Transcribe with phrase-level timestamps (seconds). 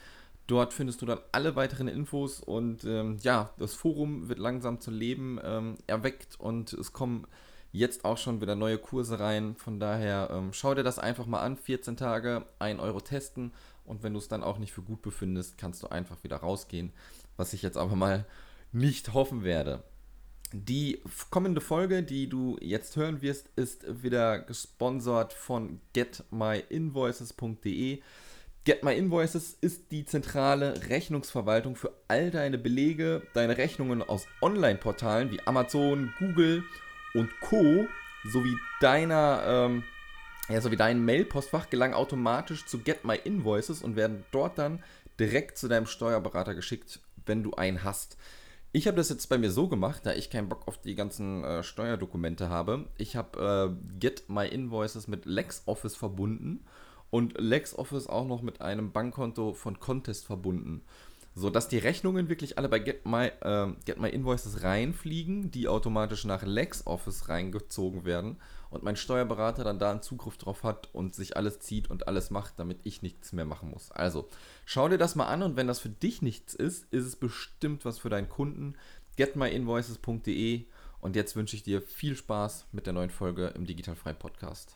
[0.47, 4.89] Dort findest du dann alle weiteren Infos und ähm, ja, das Forum wird langsam zu
[4.89, 7.27] Leben ähm, erweckt und es kommen
[7.71, 9.55] jetzt auch schon wieder neue Kurse rein.
[9.55, 11.57] Von daher ähm, schau dir das einfach mal an.
[11.57, 13.51] 14 Tage, 1 Euro testen.
[13.85, 16.91] Und wenn du es dann auch nicht für gut befindest, kannst du einfach wieder rausgehen.
[17.37, 18.25] Was ich jetzt aber mal
[18.71, 19.83] nicht hoffen werde.
[20.51, 28.01] Die kommende Folge, die du jetzt hören wirst, ist wieder gesponsert von getmyinvoices.de.
[28.65, 35.31] Get My Invoices ist die zentrale Rechnungsverwaltung für all deine Belege, deine Rechnungen aus Online-Portalen
[35.31, 36.63] wie Amazon, Google
[37.41, 37.87] Co.
[38.23, 39.83] sowie deiner, ähm,
[40.47, 44.83] ja, sowie dein Mail-Postfach gelangen automatisch zu Get My Invoices und werden dort dann
[45.19, 48.17] direkt zu deinem Steuerberater geschickt, wenn du einen hast.
[48.71, 51.43] Ich habe das jetzt bei mir so gemacht, da ich keinen Bock auf die ganzen
[51.43, 52.85] äh, Steuerdokumente habe.
[52.97, 56.65] Ich habe äh, Get My Invoices mit LexOffice verbunden
[57.09, 60.83] und LexOffice auch noch mit einem Bankkonto von Contest verbunden
[61.39, 66.25] sodass die Rechnungen wirklich alle bei Get My, äh, Get My Invoices reinfliegen, die automatisch
[66.25, 68.37] nach LexOffice reingezogen werden
[68.69, 72.29] und mein Steuerberater dann da einen Zugriff drauf hat und sich alles zieht und alles
[72.29, 73.91] macht, damit ich nichts mehr machen muss.
[73.91, 74.27] Also,
[74.65, 77.85] schau dir das mal an und wenn das für dich nichts ist, ist es bestimmt
[77.85, 78.75] was für deinen Kunden.
[79.15, 80.65] getmyinvoices.de
[80.99, 84.75] und jetzt wünsche ich dir viel Spaß mit der neuen Folge im Digitalfrei Podcast.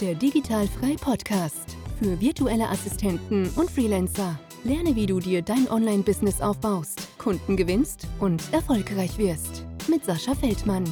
[0.00, 4.38] Der Digitalfrei Podcast für virtuelle Assistenten und Freelancer.
[4.62, 9.64] Lerne, wie du dir dein Online-Business aufbaust, Kunden gewinnst und erfolgreich wirst.
[9.88, 10.84] Mit Sascha Feldmann.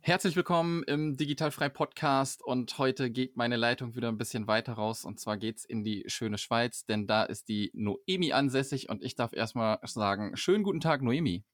[0.00, 5.04] Herzlich willkommen im Digitalfrei Podcast und heute geht meine Leitung wieder ein bisschen weiter raus
[5.04, 9.02] und zwar geht es in die schöne Schweiz, denn da ist die Noemi ansässig und
[9.02, 11.44] ich darf erstmal sagen, schönen guten Tag Noemi.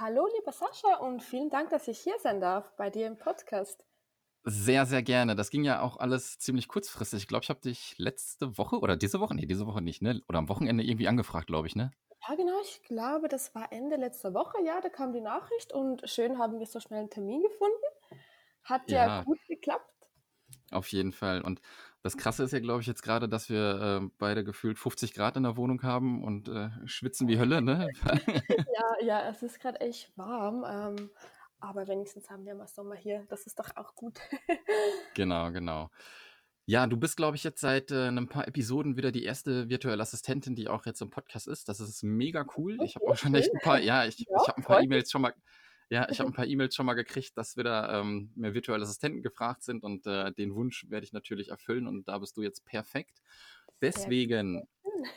[0.00, 3.84] Hallo lieber Sascha und vielen Dank, dass ich hier sein darf bei dir im Podcast.
[4.48, 5.34] Sehr, sehr gerne.
[5.34, 7.22] Das ging ja auch alles ziemlich kurzfristig.
[7.22, 10.22] Ich glaube, ich habe dich letzte Woche oder diese Woche, nee, diese Woche nicht, ne?
[10.28, 11.90] Oder am Wochenende irgendwie angefragt, glaube ich, ne?
[12.28, 12.60] Ja, genau.
[12.62, 14.56] Ich glaube, das war Ende letzter Woche.
[14.64, 17.74] Ja, da kam die Nachricht und schön haben wir so schnell einen Termin gefunden.
[18.62, 19.90] Hat ja, ja gut geklappt.
[20.70, 21.42] Auf jeden Fall.
[21.42, 21.60] Und
[22.04, 25.36] das Krasse ist ja, glaube ich, jetzt gerade, dass wir äh, beide gefühlt 50 Grad
[25.36, 27.88] in der Wohnung haben und äh, schwitzen wie Hölle, ne?
[28.74, 30.64] ja, ja, es ist gerade echt warm.
[30.68, 31.10] Ähm,
[31.60, 33.26] aber wenigstens haben wir mal Sommer hier.
[33.28, 34.18] Das ist doch auch gut.
[35.14, 35.90] genau, genau.
[36.68, 40.02] Ja, du bist, glaube ich, jetzt seit äh, ein paar Episoden wieder die erste virtuelle
[40.02, 41.68] Assistentin, die auch jetzt im Podcast ist.
[41.68, 42.76] Das ist mega cool.
[42.82, 45.12] Ich habe auch schon echt ein paar, ja, ich, ja, ich habe ein paar E-Mails
[45.12, 45.32] schon mal,
[45.90, 49.22] ja, ich habe ein paar E-Mails schon mal gekriegt, dass wieder ähm, mehr virtuelle Assistenten
[49.22, 52.64] gefragt sind und äh, den Wunsch werde ich natürlich erfüllen und da bist du jetzt
[52.64, 53.22] perfekt.
[53.80, 54.66] Deswegen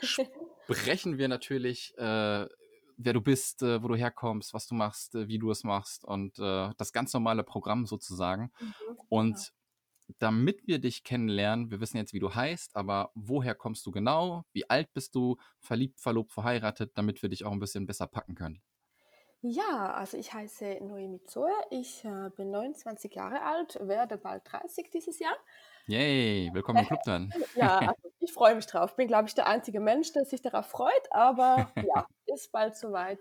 [0.70, 2.46] sprechen wir natürlich äh,
[3.02, 6.04] wer du bist, äh, wo du herkommst, was du machst, äh, wie du es machst
[6.04, 8.52] und äh, das ganz normale Programm sozusagen.
[8.60, 10.16] Mhm, und genau.
[10.18, 14.44] damit wir dich kennenlernen, wir wissen jetzt, wie du heißt, aber woher kommst du genau?
[14.52, 15.36] Wie alt bist du?
[15.60, 18.62] Verliebt, verlobt, verheiratet, damit wir dich auch ein bisschen besser packen können.
[19.42, 24.90] Ja, also ich heiße Noemi Zoe, ich äh, bin 29 Jahre alt, werde bald 30
[24.90, 25.34] dieses Jahr.
[25.86, 27.32] Yay, willkommen im Club dann.
[27.56, 28.96] ja, also ich freue mich drauf.
[28.96, 33.18] Bin, glaube ich, der einzige Mensch, der sich darauf freut, aber ja, ist bald soweit.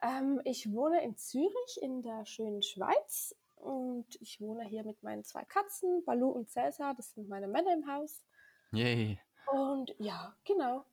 [0.00, 5.22] Ähm, ich wohne in Zürich in der schönen Schweiz und ich wohne hier mit meinen
[5.22, 8.24] zwei Katzen, Balu und Cäsar, das sind meine Männer im Haus.
[8.70, 9.20] Yay.
[9.52, 10.86] Und ja, genau.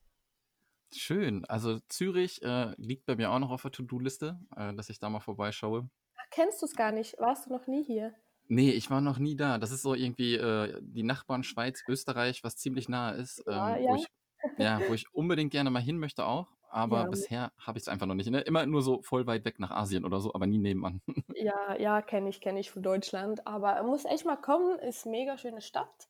[0.94, 1.45] Schön.
[1.45, 5.09] Also Zürich äh, liegt bei mir auch noch auf der To-Do-Liste, äh, dass ich da
[5.09, 5.89] mal vorbeischaue.
[6.18, 7.18] Ach, kennst du es gar nicht?
[7.18, 8.13] Warst du noch nie hier?
[8.47, 9.57] Nee, ich war noch nie da.
[9.59, 13.77] Das ist so irgendwie äh, die Nachbarn Schweiz, Österreich, was ziemlich nahe ist, Ja, ähm,
[13.77, 13.91] ja.
[13.91, 14.07] wo ich,
[14.57, 16.57] ja, wo ich unbedingt gerne mal hin möchte auch.
[16.71, 18.30] Aber Ja, bisher habe ich es einfach noch nicht.
[18.30, 18.41] Ne?
[18.41, 21.01] Immer nur so voll weit weg nach Asien oder so, aber nie nebenan.
[21.33, 23.45] ja, ja, kenne ich, kenne ich von Deutschland.
[23.47, 26.09] Aber er muss echt mal kommen, ist mega schöne Stadt.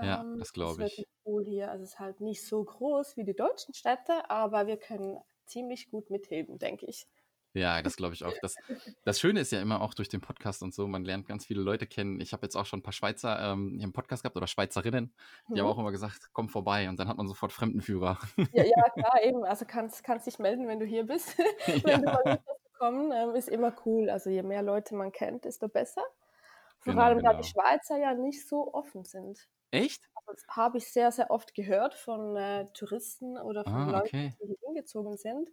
[0.00, 1.06] Ja, Ähm, das glaube ich.
[1.24, 1.70] Cool hier.
[1.70, 5.90] Also es ist halt nicht so groß wie die deutschen Städte, aber wir können ziemlich
[5.90, 7.06] gut mitheben, denke ich.
[7.52, 8.32] Ja, das glaube ich auch.
[8.42, 8.54] Das,
[9.04, 11.60] das Schöne ist ja immer auch durch den Podcast und so, man lernt ganz viele
[11.60, 12.20] Leute kennen.
[12.20, 15.12] Ich habe jetzt auch schon ein paar Schweizer ähm, hier im Podcast gehabt oder Schweizerinnen,
[15.48, 15.58] die mhm.
[15.58, 18.18] haben auch immer gesagt, komm vorbei und dann hat man sofort Fremdenführer.
[18.52, 19.44] Ja, ja klar, eben.
[19.44, 21.36] Also kannst, kannst dich melden, wenn du hier bist.
[21.66, 21.96] wenn ja.
[21.98, 22.40] du mal
[22.78, 24.10] kommen, ähm, ist immer cool.
[24.10, 26.02] Also je mehr Leute man kennt, desto besser.
[26.78, 27.32] Vor genau, allem, genau.
[27.32, 27.62] da die genau.
[27.62, 29.48] Schweizer ja nicht so offen sind.
[29.70, 30.02] Echt?
[30.26, 34.34] Das habe ich sehr, sehr oft gehört von äh, Touristen oder von ah, Leuten, okay.
[34.40, 35.50] die hier hingezogen sind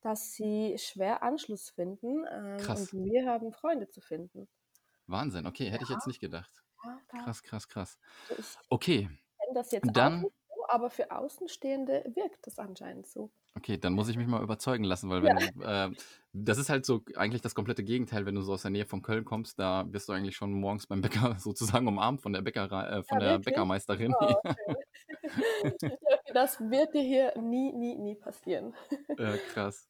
[0.00, 2.26] dass sie schwer Anschluss finden.
[2.30, 2.92] Ähm, krass.
[2.92, 4.48] Und wir haben Freunde zu finden.
[5.06, 5.82] Wahnsinn, okay, hätte ja.
[5.82, 6.62] ich jetzt nicht gedacht.
[6.84, 7.98] Ja, krass, krass, krass.
[8.38, 9.10] Ich okay.
[9.38, 10.32] kenne das jetzt dann, so,
[10.68, 13.30] aber für Außenstehende wirkt das anscheinend so.
[13.56, 15.50] Okay, dann muss ich mich mal überzeugen lassen, weil wenn ja.
[15.50, 15.96] du, äh,
[16.32, 19.02] das ist halt so eigentlich das komplette Gegenteil, wenn du so aus der Nähe von
[19.02, 22.86] Köln kommst, da wirst du eigentlich schon morgens beim Bäcker sozusagen umarmt von der Bäckerei,
[22.86, 24.14] äh, von ja, der Bäckermeisterin.
[24.18, 24.34] Oh,
[25.64, 25.96] okay.
[26.34, 28.74] das wird dir hier nie, nie, nie passieren.
[29.18, 29.88] Ja, krass.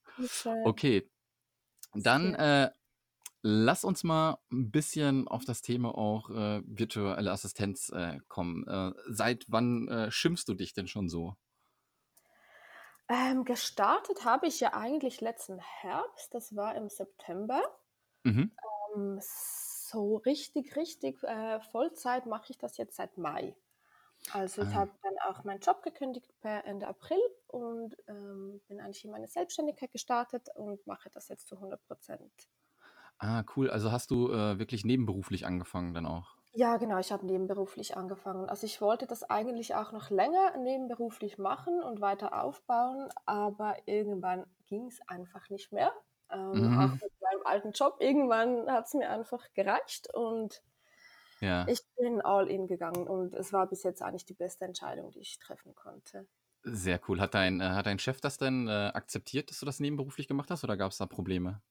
[0.65, 1.11] Okay,
[1.95, 2.71] dann äh,
[3.43, 8.67] lass uns mal ein bisschen auf das Thema auch äh, virtuelle Assistenz äh, kommen.
[8.67, 11.37] Äh, seit wann äh, schimpfst du dich denn schon so?
[13.11, 17.61] Ähm, gestartet habe ich ja eigentlich letzten Herbst, das war im September.
[18.23, 18.53] Mhm.
[18.95, 23.57] Ähm, so richtig, richtig äh, Vollzeit mache ich das jetzt seit Mai.
[24.33, 24.75] Also ich ah.
[24.75, 27.19] habe dann auch meinen Job gekündigt per Ende April
[27.49, 32.33] und ähm, bin eigentlich in meine Selbstständigkeit gestartet und mache das jetzt zu 100 Prozent.
[33.19, 33.71] Ah, cool.
[33.71, 36.37] Also hast du äh, wirklich nebenberuflich angefangen dann auch?
[36.53, 38.49] Ja, genau, ich habe nebenberuflich angefangen.
[38.49, 44.47] Also ich wollte das eigentlich auch noch länger nebenberuflich machen und weiter aufbauen, aber irgendwann
[44.67, 45.93] ging es einfach nicht mehr.
[46.29, 46.79] Ähm, mhm.
[46.79, 47.97] Auch mit meinem alten Job.
[48.01, 50.63] Irgendwann hat es mir einfach gereicht und
[51.41, 51.67] ja.
[51.69, 55.21] ich bin all in gegangen und es war bis jetzt eigentlich die beste Entscheidung, die
[55.21, 56.27] ich treffen konnte.
[56.63, 57.21] Sehr cool.
[57.21, 60.51] Hat dein, äh, hat dein Chef das denn äh, akzeptiert, dass du das nebenberuflich gemacht
[60.51, 61.63] hast oder gab es da Probleme?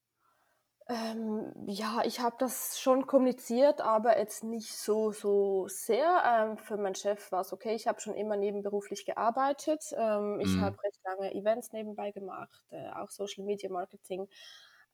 [0.90, 6.22] Ähm, ja, ich habe das schon kommuniziert, aber jetzt nicht so, so sehr.
[6.26, 7.76] Ähm, für meinen Chef war es okay.
[7.76, 9.84] Ich habe schon immer nebenberuflich gearbeitet.
[9.96, 10.62] Ähm, ich mhm.
[10.62, 14.26] habe recht lange Events nebenbei gemacht, äh, auch Social Media Marketing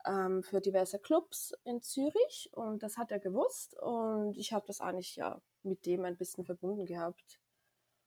[0.05, 2.51] ähm, für diverse Clubs in Zürich.
[2.53, 3.75] Und das hat er gewusst.
[3.81, 7.41] Und ich habe das eigentlich ja mit dem ein bisschen verbunden gehabt.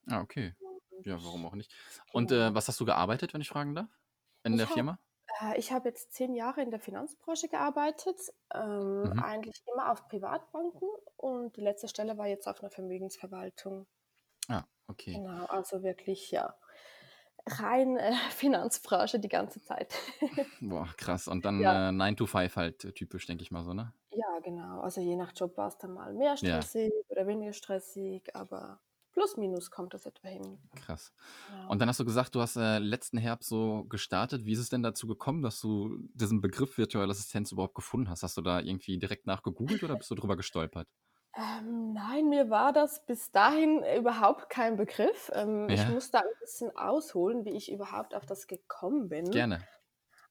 [0.06, 0.54] Ah, okay.
[1.06, 1.74] Ja, warum auch nicht.
[2.14, 2.50] Und genau.
[2.50, 3.90] äh, was hast du gearbeitet, wenn ich fragen darf?
[4.44, 5.00] In ich der Firma?
[5.42, 8.18] Äh, ich habe jetzt zehn Jahre in der Finanzbranche gearbeitet,
[8.54, 9.20] ähm, mhm.
[9.20, 10.88] eigentlich immer auf Privatbanken
[11.18, 13.88] und die letzte Stelle war jetzt auf einer Vermögensverwaltung.
[14.48, 15.14] Ah, okay.
[15.14, 16.56] Genau, also wirklich, ja,
[17.46, 19.96] rein äh, Finanzbranche die ganze Zeit.
[20.62, 21.28] Boah, krass.
[21.28, 21.90] Und dann ja.
[21.90, 23.94] äh, 9 to 5 halt äh, typisch, denke ich mal so, ne?
[24.12, 24.82] Ja, genau.
[24.82, 27.12] Also je nach Job war es dann mal mehr stressig ja.
[27.12, 28.80] oder weniger stressig, aber
[29.12, 30.58] plus minus kommt das etwa hin.
[30.76, 31.14] Krass.
[31.52, 31.68] Ja.
[31.68, 34.46] Und dann hast du gesagt, du hast äh, letzten Herbst so gestartet.
[34.46, 38.24] Wie ist es denn dazu gekommen, dass du diesen Begriff virtuelle Assistenz überhaupt gefunden hast?
[38.24, 40.88] Hast du da irgendwie direkt nachgegoogelt oder bist du drüber gestolpert?
[41.38, 45.32] Ähm, nein, mir war das bis dahin überhaupt kein Begriff.
[45.34, 45.76] Ähm, ja.
[45.76, 49.30] Ich muss da ein bisschen ausholen, wie ich überhaupt auf das gekommen bin.
[49.30, 49.62] Gerne.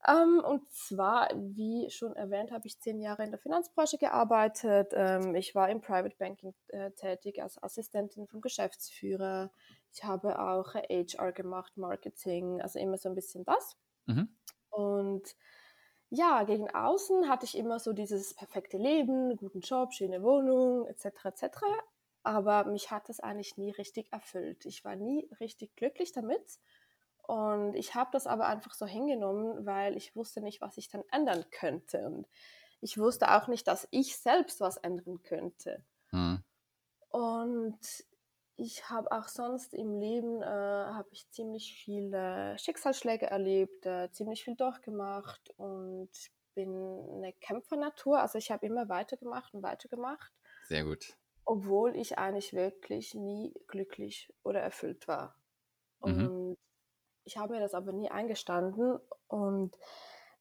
[0.08, 4.92] Ähm, und zwar, wie schon erwähnt, habe ich zehn Jahre in der Finanzbranche gearbeitet.
[4.94, 9.50] Ähm, ich war im Private Banking äh, tätig als Assistentin vom Geschäftsführer.
[9.92, 13.76] Ich habe auch HR gemacht, Marketing, also immer so ein bisschen das.
[14.06, 14.28] Mhm.
[14.70, 15.36] Und
[16.10, 21.26] ja, gegen außen hatte ich immer so dieses perfekte Leben, guten Job, schöne Wohnung, etc.
[21.26, 21.58] etc.
[22.22, 24.64] Aber mich hat das eigentlich nie richtig erfüllt.
[24.64, 26.60] Ich war nie richtig glücklich damit.
[27.28, 31.04] Und ich habe das aber einfach so hingenommen, weil ich wusste nicht, was ich dann
[31.12, 32.06] ändern könnte.
[32.06, 32.26] Und
[32.80, 35.84] ich wusste auch nicht, dass ich selbst was ändern könnte.
[36.10, 36.42] Mhm.
[37.10, 37.78] Und
[38.56, 44.44] ich habe auch sonst im Leben äh, habe ich ziemlich viele Schicksalsschläge erlebt, äh, ziemlich
[44.44, 46.08] viel durchgemacht und
[46.54, 46.70] bin
[47.12, 48.20] eine Kämpfernatur.
[48.20, 50.32] Also ich habe immer weitergemacht und weitergemacht.
[50.66, 51.14] Sehr gut.
[51.44, 55.36] Obwohl ich eigentlich wirklich nie glücklich oder erfüllt war.
[56.00, 56.37] Mhm.
[57.28, 59.76] Ich habe mir das aber nie eingestanden und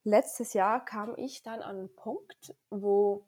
[0.06, 3.26] letztes Jahr kam ich dann an einen Punkt, wo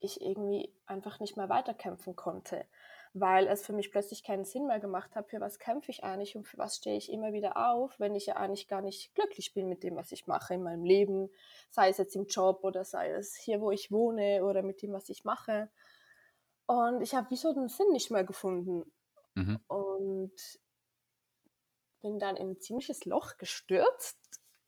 [0.00, 2.64] ich irgendwie einfach nicht mehr weiterkämpfen konnte,
[3.12, 6.34] weil es für mich plötzlich keinen Sinn mehr gemacht hat, für was kämpfe ich eigentlich
[6.34, 9.52] und für was stehe ich immer wieder auf, wenn ich ja eigentlich gar nicht glücklich
[9.52, 11.28] bin mit dem, was ich mache in meinem Leben,
[11.70, 14.94] sei es jetzt im Job oder sei es hier, wo ich wohne oder mit dem,
[14.94, 15.68] was ich mache.
[16.64, 18.90] Und ich habe wieso den Sinn nicht mehr gefunden.
[19.34, 19.60] Mhm.
[19.66, 20.61] Und
[22.02, 24.18] bin dann in ein ziemliches Loch gestürzt.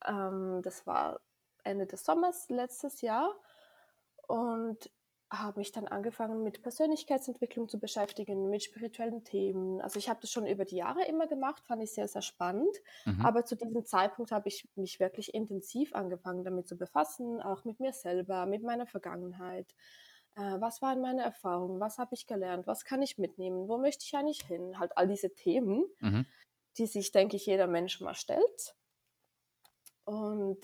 [0.06, 1.20] Ähm, das war
[1.64, 3.34] Ende des Sommers letztes Jahr
[4.26, 4.90] und
[5.30, 9.80] habe mich dann angefangen mit Persönlichkeitsentwicklung zu beschäftigen, mit spirituellen Themen.
[9.80, 12.76] Also ich habe das schon über die Jahre immer gemacht, fand ich sehr, sehr spannend.
[13.04, 13.24] Mhm.
[13.24, 17.80] Aber zu diesem Zeitpunkt habe ich mich wirklich intensiv angefangen damit zu befassen, auch mit
[17.80, 19.74] mir selber, mit meiner Vergangenheit.
[20.36, 21.80] Äh, was waren meine Erfahrungen?
[21.80, 22.66] Was habe ich gelernt?
[22.66, 23.68] Was kann ich mitnehmen?
[23.68, 24.78] Wo möchte ich eigentlich hin?
[24.78, 26.26] Halt all diese Themen, mhm.
[26.78, 28.75] Die sich, denke ich, jeder Mensch mal stellt.
[30.04, 30.61] Und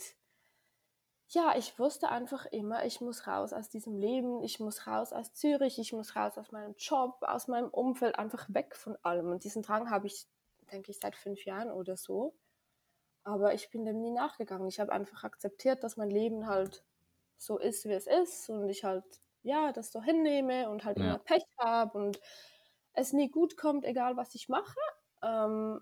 [1.29, 5.33] ja, ich wusste einfach immer, ich muss raus aus diesem Leben, ich muss raus aus
[5.33, 9.31] Zürich, ich muss raus aus meinem Job, aus meinem Umfeld, einfach weg von allem.
[9.31, 10.27] Und diesen Drang habe ich,
[10.73, 12.35] denke ich, seit fünf Jahren oder so.
[13.23, 14.67] Aber ich bin dem nie nachgegangen.
[14.67, 16.83] Ich habe einfach akzeptiert, dass mein Leben halt
[17.37, 19.05] so ist, wie es ist und ich halt,
[19.43, 21.05] ja, das so hinnehme und halt ja.
[21.05, 22.21] immer Pech habe und
[22.93, 24.79] es nie gut kommt, egal was ich mache.
[25.23, 25.81] Ähm,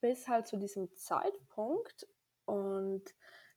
[0.00, 2.06] bis halt zu diesem Zeitpunkt.
[2.44, 3.04] Und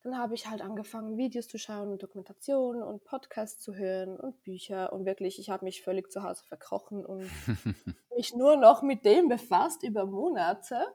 [0.04, 4.44] dann habe ich halt angefangen, Videos zu schauen und Dokumentationen und Podcasts zu hören und
[4.44, 4.92] Bücher.
[4.92, 7.30] Und wirklich, ich habe mich völlig zu Hause verkrochen und
[8.16, 10.86] mich nur noch mit dem befasst über Monate.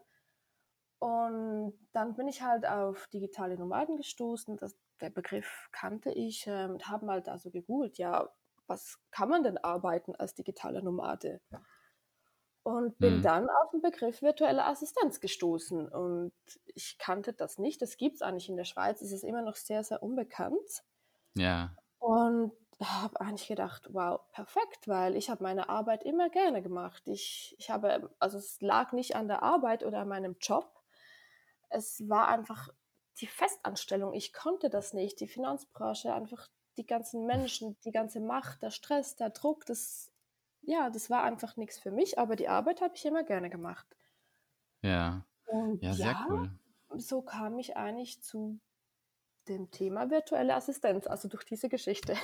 [0.99, 4.57] Und dann bin ich halt auf digitale Nomaden gestoßen.
[4.57, 8.29] Das, der Begriff kannte ich äh, und habe halt also gegoogelt, ja,
[8.67, 11.41] was kann man denn arbeiten als digitale Nomade?
[12.69, 13.23] Und bin mhm.
[13.23, 15.89] dann auf den Begriff virtuelle Assistenz gestoßen.
[15.89, 16.33] Und
[16.75, 17.81] ich kannte das nicht.
[17.81, 19.01] Das gibt es eigentlich in der Schweiz.
[19.01, 20.85] Es ist immer noch sehr, sehr unbekannt.
[21.33, 21.75] Ja.
[21.99, 27.09] Und habe eigentlich gedacht, wow, perfekt, weil ich habe meine Arbeit immer gerne gemacht.
[27.09, 30.71] Ich, ich habe, also es lag nicht an der Arbeit oder an meinem Job.
[31.71, 32.69] Es war einfach
[33.23, 34.13] die Festanstellung.
[34.13, 35.21] Ich konnte das nicht.
[35.21, 36.47] Die Finanzbranche, einfach
[36.77, 40.13] die ganzen Menschen, die ganze Macht, der Stress, der Druck, das
[40.69, 43.87] ja, das war einfach nichts für mich, aber die Arbeit habe ich immer gerne gemacht.
[44.83, 45.25] Ja.
[45.47, 46.51] Und ja, sehr ja, cool.
[46.97, 48.61] So kam ich eigentlich zu
[49.49, 52.15] dem Thema virtuelle Assistenz, also durch diese Geschichte.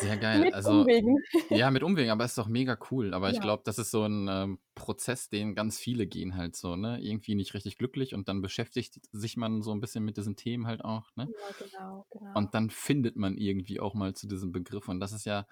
[0.00, 0.40] Sehr geil.
[0.40, 1.16] mit also, Umwegen.
[1.48, 3.14] Ja, mit Umwegen, aber es ist doch mega cool.
[3.14, 3.32] Aber ja.
[3.32, 7.00] ich glaube, das ist so ein ähm, Prozess, den ganz viele gehen halt so, ne?
[7.00, 10.66] Irgendwie nicht richtig glücklich und dann beschäftigt sich man so ein bisschen mit diesen Themen
[10.66, 11.30] halt auch, ne?
[11.30, 12.32] Ja, genau, genau.
[12.34, 14.88] Und dann findet man irgendwie auch mal zu diesem Begriff.
[14.88, 15.46] Und das ist ja,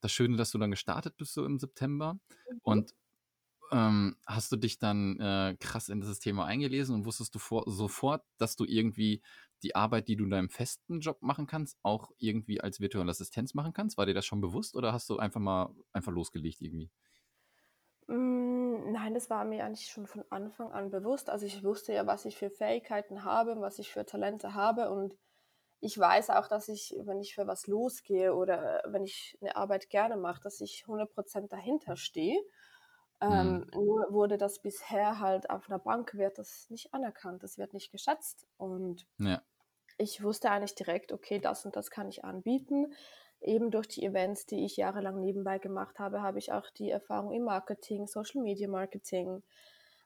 [0.00, 2.14] das Schöne, dass du dann gestartet bist so im September.
[2.14, 2.60] Mhm.
[2.62, 2.94] Und
[3.72, 7.64] ähm, hast du dich dann äh, krass in dieses Thema eingelesen und wusstest du vor,
[7.66, 9.22] sofort, dass du irgendwie
[9.62, 13.54] die Arbeit, die du in deinem festen Job machen kannst, auch irgendwie als virtuelle Assistenz
[13.54, 13.96] machen kannst?
[13.96, 16.90] War dir das schon bewusst oder hast du einfach mal einfach losgelegt irgendwie?
[18.06, 21.28] Mm, nein, das war mir eigentlich schon von Anfang an bewusst.
[21.30, 25.14] Also ich wusste ja, was ich für Fähigkeiten habe, was ich für Talente habe und
[25.80, 29.90] ich weiß auch, dass ich, wenn ich für was losgehe oder wenn ich eine Arbeit
[29.90, 32.40] gerne mache, dass ich 100% dahinter stehe.
[33.20, 33.84] Ähm, mhm.
[33.84, 37.90] Nur wurde das bisher halt auf einer Bank wird das nicht anerkannt, das wird nicht
[37.90, 38.46] geschätzt.
[38.58, 39.42] Und ja.
[39.98, 42.92] ich wusste eigentlich direkt, okay, das und das kann ich anbieten.
[43.40, 47.32] Eben durch die Events, die ich jahrelang nebenbei gemacht habe, habe ich auch die Erfahrung
[47.32, 49.42] im Marketing, Social Media Marketing.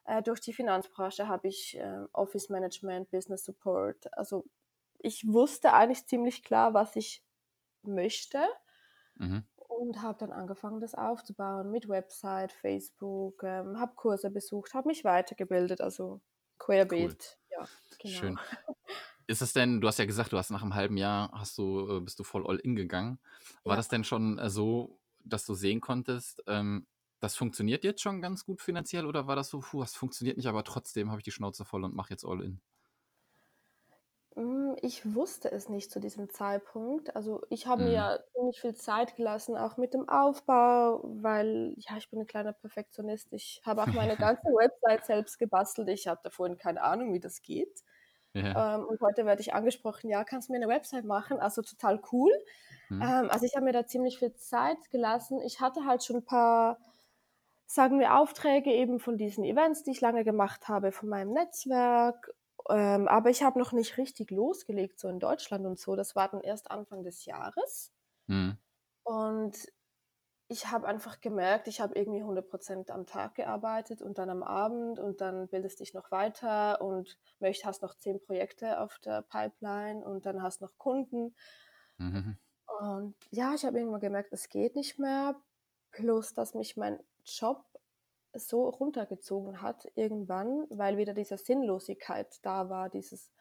[0.05, 4.45] Äh, durch die Finanzbranche habe ich äh, Office Management, Business Support, also
[5.03, 7.23] ich wusste eigentlich ziemlich klar, was ich
[7.83, 8.39] möchte.
[9.15, 9.43] Mhm.
[9.55, 15.03] Und habe dann angefangen, das aufzubauen mit Website, Facebook, ähm, habe Kurse besucht, habe mich
[15.03, 16.21] weitergebildet, also
[16.59, 17.37] querbeet.
[17.49, 17.57] Cool.
[17.57, 17.67] Ja,
[17.99, 18.19] genau.
[18.19, 18.39] Schön.
[19.27, 21.97] Ist es denn, du hast ja gesagt, du hast nach einem halben Jahr, hast du,
[21.97, 23.19] äh, bist du voll all in gegangen.
[23.63, 23.77] War ja.
[23.77, 26.85] das denn schon äh, so, dass du sehen konntest, ähm,
[27.21, 30.47] das funktioniert jetzt schon ganz gut finanziell oder war das so, puh, das funktioniert nicht,
[30.47, 32.61] aber trotzdem habe ich die Schnauze voll und mache jetzt all in?
[34.35, 37.15] Hm, ich wusste es nicht zu diesem Zeitpunkt.
[37.15, 38.33] Also ich habe mir mhm.
[38.33, 43.33] ziemlich viel Zeit gelassen, auch mit dem Aufbau, weil ja, ich bin ein kleiner Perfektionist.
[43.33, 45.89] Ich habe auch meine ganze Website selbst gebastelt.
[45.89, 47.83] Ich hatte vorhin keine Ahnung, wie das geht.
[48.33, 48.75] Ja.
[48.75, 51.39] Ähm, und heute werde ich angesprochen, ja, kannst du mir eine Website machen?
[51.39, 52.31] Also total cool.
[52.87, 53.01] Mhm.
[53.01, 55.41] Ähm, also ich habe mir da ziemlich viel Zeit gelassen.
[55.41, 56.77] Ich hatte halt schon ein paar,
[57.65, 62.33] sagen wir, Aufträge eben von diesen Events, die ich lange gemacht habe, von meinem Netzwerk
[62.69, 65.95] ähm, aber ich habe noch nicht richtig losgelegt, so in Deutschland und so.
[65.95, 67.91] Das war dann erst Anfang des Jahres.
[68.27, 68.57] Mhm.
[69.03, 69.57] Und
[70.51, 74.99] ich habe einfach gemerkt, ich habe irgendwie 100% am Tag gearbeitet und dann am Abend
[74.99, 80.03] und dann bildest dich noch weiter und möcht, hast noch zehn Projekte auf der Pipeline
[80.03, 81.33] und dann hast noch Kunden.
[81.97, 82.37] Mhm.
[82.79, 85.35] Und ja, ich habe irgendwann gemerkt, es geht nicht mehr.
[85.91, 87.63] Plus, dass mich mein Job
[88.33, 93.31] so runtergezogen hat irgendwann, weil wieder diese Sinnlosigkeit da war, dieses,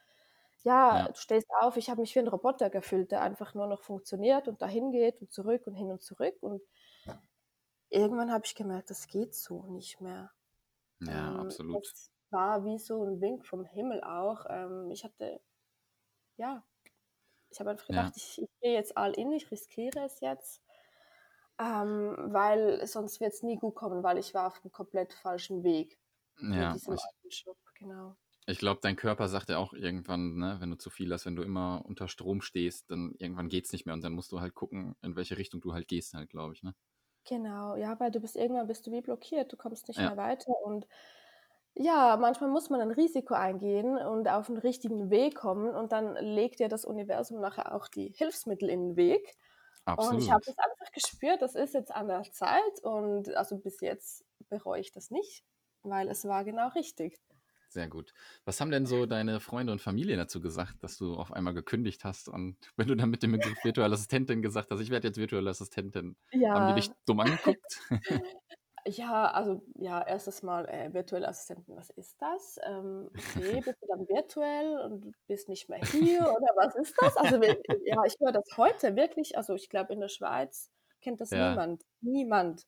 [0.63, 1.09] ja, ja.
[1.09, 4.49] du stehst auf, ich habe mich wie ein Roboter gefühlt, der einfach nur noch funktioniert
[4.49, 6.63] und dahin geht und zurück und hin und zurück und
[7.91, 10.31] irgendwann habe ich gemerkt, das geht so nicht mehr.
[11.01, 11.85] Ja, ähm, absolut.
[11.85, 14.47] Es war wie so ein Wink vom Himmel auch.
[14.49, 15.41] Ähm, ich hatte,
[16.37, 16.65] ja,
[17.51, 18.23] ich habe einfach gedacht, ja.
[18.23, 20.63] ich, ich gehe jetzt all in, ich riskiere es jetzt
[21.61, 25.63] Ähm, weil sonst wird es nie gut kommen, weil ich war auf einem komplett falschen
[25.65, 26.01] Weg.
[26.43, 27.47] Ja, Mit ich,
[27.79, 28.17] genau.
[28.47, 31.37] ich glaube, dein Körper sagt ja auch irgendwann, ne, wenn du zu viel hast, wenn
[31.37, 34.55] du immer unter Strom stehst, dann irgendwann geht's nicht mehr und dann musst du halt
[34.55, 36.75] gucken, in welche Richtung du halt gehst, halt, glaube ich, ne?
[37.27, 40.17] Genau, ja, weil du bist irgendwann bist du wie blockiert, du kommst nicht Ja, mehr
[40.17, 40.87] weiter und
[41.75, 46.17] ja, manchmal muss man ein Risiko eingehen und auf den richtigen Weg kommen und dann
[46.17, 49.37] legt dir das Universum nachher auch die Hilfsmittel in den Weg.
[49.99, 50.59] Und ich habe absolut.
[50.59, 54.93] das einfach gespürt, das ist jetzt an der Zeit und also bis jetzt bereue ich
[54.93, 55.45] das nicht,
[55.83, 57.19] weil es war genau richtig.
[57.69, 58.13] Sehr gut.
[58.45, 62.05] Was haben denn so deine Freunde und Familie dazu gesagt, dass du auf einmal gekündigt
[62.05, 62.29] hast?
[62.29, 65.51] Und wenn du dann mit dem Begriff virtuelle Assistentin gesagt hast, ich werde jetzt virtuelle
[65.51, 66.17] Assistentin,
[66.49, 67.81] haben die dich Ja, dumm angeguckt?
[68.87, 72.59] ja, also ja, erstes Mal äh, virtuelle Assistenten, was ist das?
[72.65, 77.17] Ähm, okay, bist du dann virtuell und bist nicht mehr hier oder was ist das?
[77.17, 80.71] Also wir- ja, ich höre das heute wirklich, also ich glaube in der Schweiz
[81.01, 82.67] kennt das Ja, niemand, niemand.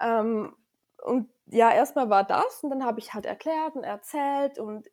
[0.00, 0.56] Ähm,
[1.02, 4.88] und ja, erstmal war das und dann habe ich halt erklärt und erzählt und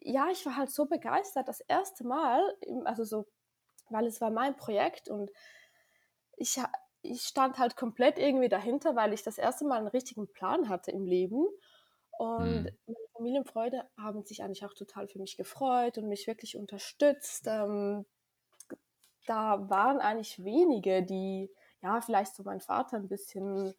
[0.00, 2.42] ja, ich war halt so begeistert das erste Mal,
[2.84, 3.26] also so,
[3.90, 5.30] weil es war mein Projekt und
[6.36, 6.58] ich,
[7.02, 10.90] ich stand halt komplett irgendwie dahinter, weil ich das erste Mal einen richtigen Plan hatte
[10.90, 11.46] im Leben.
[12.18, 16.08] Und hm, meine Familie und Freunde haben sich eigentlich auch total für mich gefreut und
[16.08, 17.46] mich wirklich unterstützt.
[17.46, 18.04] Ähm,
[19.26, 21.50] da waren eigentlich wenige, die,
[21.82, 23.74] ja, vielleicht so mein Vater ein bisschen,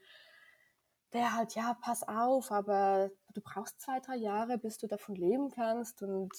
[1.12, 5.50] der halt, ja, pass auf, aber du brauchst zwei, drei Jahre, bis du davon leben
[5.50, 6.02] kannst.
[6.02, 6.34] Und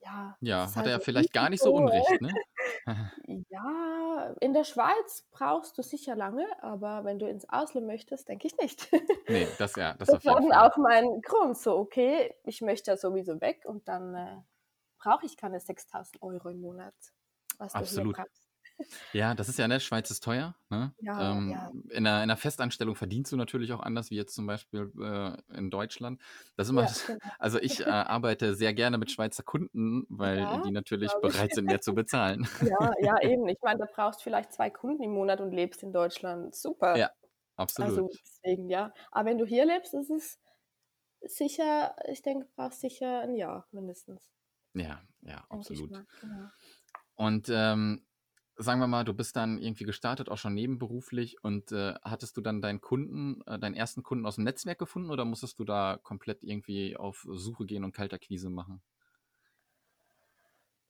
[0.00, 2.32] ja, ja, hat halt er ein vielleicht gar nicht so unrecht, ne?
[3.50, 8.46] Ja, in der Schweiz brauchst du sicher lange, aber wenn du ins Ausland möchtest, denke
[8.46, 8.88] ich nicht.
[9.28, 13.40] Nee, das ja, das Das war auch mein Grund, so, okay, ich möchte ja sowieso
[13.40, 14.36] weg und dann äh,
[14.98, 16.94] brauche ich keine 6000 Euro im Monat,
[17.58, 18.16] was du hier Absolut.
[19.12, 20.94] Ja, das ist ja, ne, Schweiz ist teuer, ne?
[21.00, 24.34] Ja, ja, Ähm, in einer, in einer Festanstellung verdienst du natürlich auch anders, wie jetzt
[24.34, 26.20] zum Beispiel äh, in Deutschland.
[26.56, 27.30] Das ist immer, ja, genau.
[27.38, 31.20] also ich äh, arbeite sehr gerne mit Schweizer Kunden, weil Ja, die natürlich ich.
[31.20, 32.46] bereit sind, mehr zu bezahlen.
[32.60, 33.46] Ja, ja, eben.
[33.48, 36.54] Ich meine, da brauchst vielleicht zwei Kunden im Monat und lebst in Deutschland.
[36.56, 37.02] Super.
[37.02, 37.10] Ja,
[37.78, 38.12] Also absolut.
[38.24, 38.92] deswegen, ja.
[39.12, 40.40] Aber wenn du hier lebst, ist es
[41.22, 44.32] sicher, ich denke, du brauchst sicher ein Jahr mindestens,
[44.74, 45.90] Ja, ja, absolut.
[45.90, 46.06] mal.
[46.20, 46.48] Genau.
[47.14, 48.06] Und ähm,
[48.58, 51.42] sagen wir mal, du bist dann irgendwie gestartet, auch schon nebenberuflich.
[51.42, 55.10] Und äh, hattest du dann deinen Kunden, äh, deinen ersten Kunden aus dem Netzwerk gefunden
[55.10, 58.82] oder musstest du da komplett irgendwie auf Suche gehen und Kaltakquise machen?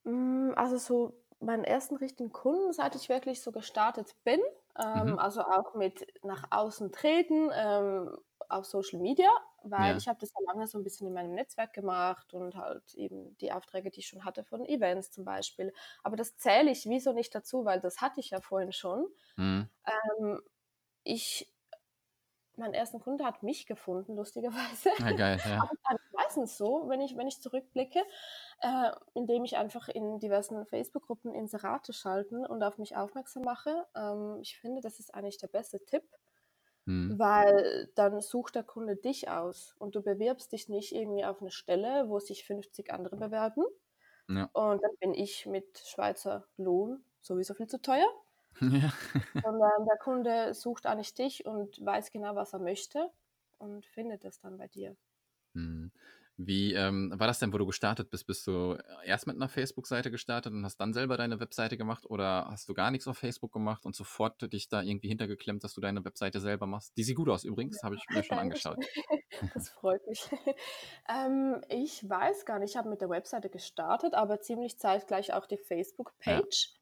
[0.05, 4.41] Mm, Also so meinen ersten richtigen Kunden, seit ich wirklich so gestartet bin,
[4.79, 5.19] ähm, Mhm.
[5.19, 8.17] also auch mit nach außen treten ähm,
[8.49, 9.29] auf Social Media,
[9.63, 12.57] weil Ja, ich habe das ja lange so ein bisschen in meinem Netzwerk gemacht und
[12.57, 15.73] halt eben die Aufträge, die ich schon hatte von Events zum Beispiel.
[16.03, 19.07] Aber das zähle ich wieso nicht dazu, weil das hatte ich ja vorhin schon.
[19.37, 19.69] mhm.
[19.87, 20.41] Ähm,
[21.05, 21.51] ich,
[22.57, 24.91] mein ersten Kunde hat mich gefunden, lustigerweise.
[24.99, 25.63] ja geil, ja.
[25.63, 28.01] Aber dann meistens so, wenn ich, wenn ich zurückblicke,
[28.61, 33.87] äh, indem ich einfach in diversen Facebook-Gruppen Inserate schalten und auf mich aufmerksam mache.
[33.95, 36.03] Ähm, ich finde, das ist eigentlich der beste Tipp,
[36.89, 37.19] Mhm.
[37.19, 41.51] weil dann sucht der Kunde dich aus und du bewirbst dich nicht irgendwie auf eine
[41.51, 43.63] Stelle, wo sich 50 andere bewerben.
[44.31, 44.49] Ja.
[44.55, 48.09] Und dann bin ich mit Schweizer Lohn sowieso viel zu teuer.
[48.61, 48.93] Ja.
[49.35, 53.09] Sondern der Kunde sucht eigentlich dich und weiß genau, was er möchte
[53.59, 54.97] und findet es dann bei dir.
[55.55, 55.93] Hm.
[56.41, 58.29] Wie ähm, war das denn, wo du gestartet bist?
[58.29, 62.47] Bist du erst mit einer Facebook-Seite gestartet und hast dann selber deine Webseite gemacht oder
[62.49, 65.81] hast du gar nichts auf Facebook gemacht und sofort dich da irgendwie hintergeklemmt, dass du
[65.81, 66.97] deine Webseite selber machst?
[66.97, 68.79] Die sieht gut aus übrigens, habe ich mir schon angeschaut.
[69.53, 70.29] Das freut mich.
[71.11, 75.47] Ähm, ich weiß gar nicht, ich habe mit der Webseite gestartet, aber ziemlich zeitgleich auch
[75.47, 75.63] die Ja.
[75.65, 76.73] Facebook-Page.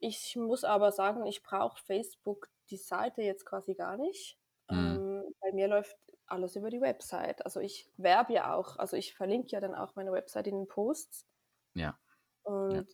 [0.00, 4.38] Ich muss aber sagen, ich brauche Facebook, die Seite jetzt quasi gar nicht.
[4.68, 4.78] Hm.
[4.78, 5.96] Ähm, bei mir läuft
[6.26, 7.44] alles über die Website.
[7.44, 10.68] Also ich werbe ja auch, also ich verlinke ja dann auch meine Website in den
[10.68, 11.26] Posts.
[11.74, 11.98] Ja, ja.
[12.42, 12.88] Und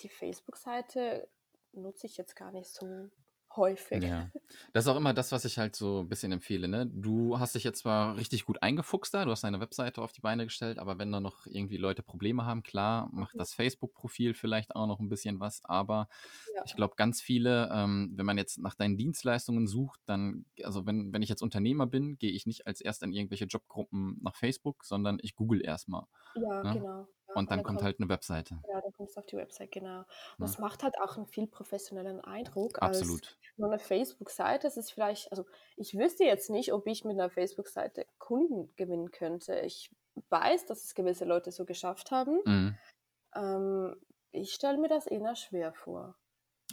[0.00, 1.28] die Facebook-Seite
[1.72, 3.10] nutze ich jetzt gar nicht so
[3.56, 4.02] häufig.
[4.02, 4.32] Ja,
[4.72, 6.66] das ist auch immer das, was ich halt so ein bisschen empfehle.
[6.66, 6.86] Ne?
[6.92, 10.20] Du hast dich jetzt zwar richtig gut eingefuchst da, du hast deine Webseite auf die
[10.20, 13.38] Beine gestellt, aber wenn da noch irgendwie Leute Probleme haben, klar, macht Mhm.
[13.38, 15.64] das Facebook-Profil vielleicht auch noch ein bisschen was.
[15.64, 16.08] Aber
[16.54, 16.64] Ja.
[16.64, 21.12] ich glaube, ganz viele, ähm, wenn man jetzt nach deinen Dienstleistungen sucht, dann, also wenn,
[21.12, 24.84] wenn ich jetzt Unternehmer bin, gehe ich nicht als erst in irgendwelche Jobgruppen nach Facebook,
[24.84, 26.06] sondern ich google erstmal.
[26.34, 26.72] Ja, Ne?
[26.72, 27.08] genau.
[27.34, 27.38] Ja.
[27.40, 28.60] Und dann kommt halt eine Webseite.
[28.68, 29.98] Ja, dann kommst du auf die Website, genau.
[29.98, 30.06] Und Ne?
[30.38, 33.36] das macht halt auch einen viel professionellen Eindruck als Absolut.
[33.56, 34.66] nur eine Facebook-Seite.
[34.66, 35.44] Es ist vielleicht, also
[35.76, 39.58] ich wüsste jetzt nicht, ob ich mit einer Facebook-Seite Kunden gewinnen könnte.
[39.60, 39.90] Ich
[40.30, 42.40] weiß, dass es gewisse Leute so geschafft haben.
[42.44, 42.78] Mhm.
[43.34, 43.96] Ähm,
[44.32, 46.16] ich stelle mir das eher schwer vor.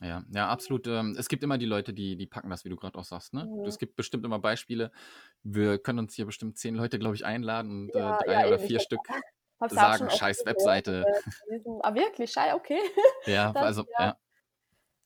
[0.02, 0.88] Ja, ja, absolut.
[0.88, 3.34] Ähm, es gibt immer die Leute, die, die packen das, wie du gerade auch sagst.
[3.34, 3.46] Ne?
[3.46, 3.66] Mhm.
[3.66, 4.92] Es gibt bestimmt immer Beispiele.
[5.44, 8.48] Wir können uns hier bestimmt zehn Leute, glaube ich, einladen und äh, Ja, drei ja,
[8.48, 9.00] oder vier Stück
[9.62, 11.06] Hab's auch sagen, oft scheiß Webseite.
[11.08, 11.80] äh, gelesen.
[11.84, 12.32] Ah, wirklich?
[12.32, 12.80] Schei, okay.
[13.26, 14.18] Ja, Das, also, ja, ja.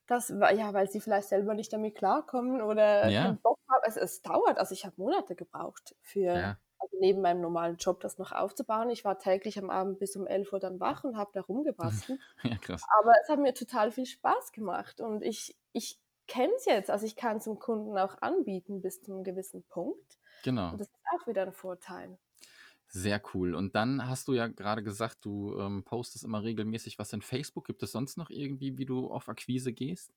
[0.08, 3.82] das war, ja, weil sie vielleicht selber nicht damit klarkommen oder Ja, keinen Bock haben.
[3.86, 6.58] Es, es dauert, also ich habe Monate gebraucht für, ja.
[6.80, 8.90] also neben meinem normalen Job das noch aufzubauen.
[8.90, 12.20] Ich war täglich am Abend bis um 11 Uhr dann wach und habe da rumgebastelt.
[12.44, 12.84] Ja, krass.
[13.00, 16.90] Aber es hat mir total viel Spaß gemacht und ich, ich kenne es jetzt.
[16.90, 20.18] Also ich kann es dem Kunden auch anbieten bis zu einem gewissen Punkt.
[20.44, 20.72] Genau.
[20.72, 22.18] Und das ist auch wieder ein Vorteil.
[22.98, 23.54] Sehr cool.
[23.56, 27.66] Und dann hast du ja gerade gesagt, du ähm, postest immer regelmäßig was in Facebook.
[27.68, 30.14] Gibt es sonst noch irgendwie, wie du auf Akquise gehst?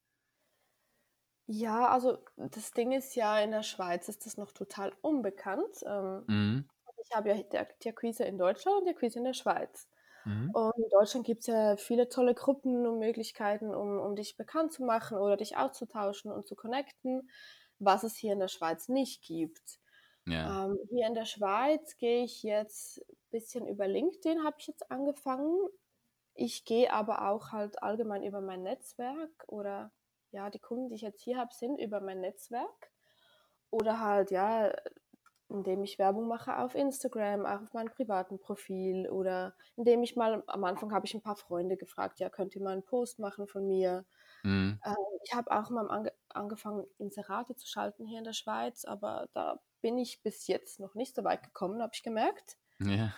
[1.51, 5.83] Ja, also das Ding ist ja, in der Schweiz ist das noch total unbekannt.
[5.87, 6.69] Ähm, Mhm.
[7.03, 9.89] ich habe ja die, die Akquise in Deutschland und die Akquise in der Schweiz.
[10.25, 10.53] Mhm.
[10.53, 14.73] Und in Deutschland gibt es ja viele tolle Gruppen und Möglichkeiten, um, um dich bekannt
[14.73, 17.31] zu machen oder dich auszutauschen und zu connecten,
[17.79, 19.81] was es hier in der Schweiz nicht gibt.
[20.31, 20.67] Ja.
[20.67, 24.91] Ähm, hier in der Schweiz gehe ich jetzt ein bisschen über LinkedIn, habe ich jetzt
[24.91, 25.57] angefangen.
[26.35, 29.93] Ich gehe aber auch halt allgemein über mein Netzwerk oder
[30.31, 32.93] ja, die Kunden, die ich jetzt hier habe, sind über mein Netzwerk.
[33.71, 34.73] Oder halt, ja,
[35.49, 40.43] indem ich Werbung mache auf Instagram, auch auf meinem privaten Profil oder indem ich mal,
[40.47, 43.47] am Anfang habe ich ein paar Freunde gefragt, ja, könnt ihr mal einen Post machen
[43.47, 44.05] von mir?
[44.43, 44.79] Mhm.
[44.85, 49.29] Ähm, ich habe auch mal ange angefangen, Inserate zu schalten hier in der Schweiz, aber
[49.33, 52.57] da bin ich bis jetzt noch nicht so weit gekommen, habe ich gemerkt.
[52.81, 53.15] Ja.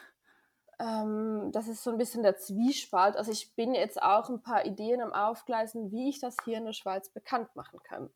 [0.79, 3.17] Ähm, das ist so ein bisschen der Zwiespalt.
[3.17, 6.65] Also ich bin jetzt auch ein paar Ideen am Aufgleisen, wie ich das hier in
[6.65, 8.11] der Schweiz bekannt machen kann.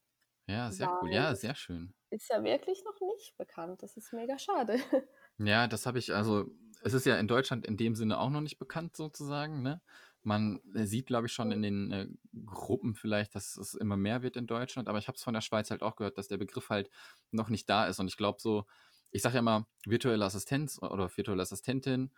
[0.47, 1.11] Ja, sehr cool.
[1.11, 1.95] Weil Ja, das sehr schön.
[2.11, 3.83] ist ja wirklich noch nicht bekannt.
[3.83, 4.79] Das ist mega schade.
[5.39, 6.47] Ja, das habe ich, also
[6.85, 9.83] es ist ja in Deutschland in dem Sinne auch noch nicht bekannt sozusagen, ne?
[10.25, 12.09] Man äh, sieht, glaube ich, schon in den äh,
[12.47, 15.41] Gruppen vielleicht, dass es immer mehr wird in Deutschland, aber ich habe es von der
[15.43, 16.91] Schweiz halt auch gehört, dass der Begriff halt
[17.31, 18.65] noch nicht da ist und ich glaube so,
[19.11, 22.13] ich sage ja immer virtuelle Assistenz oder virtuelle Assistentin,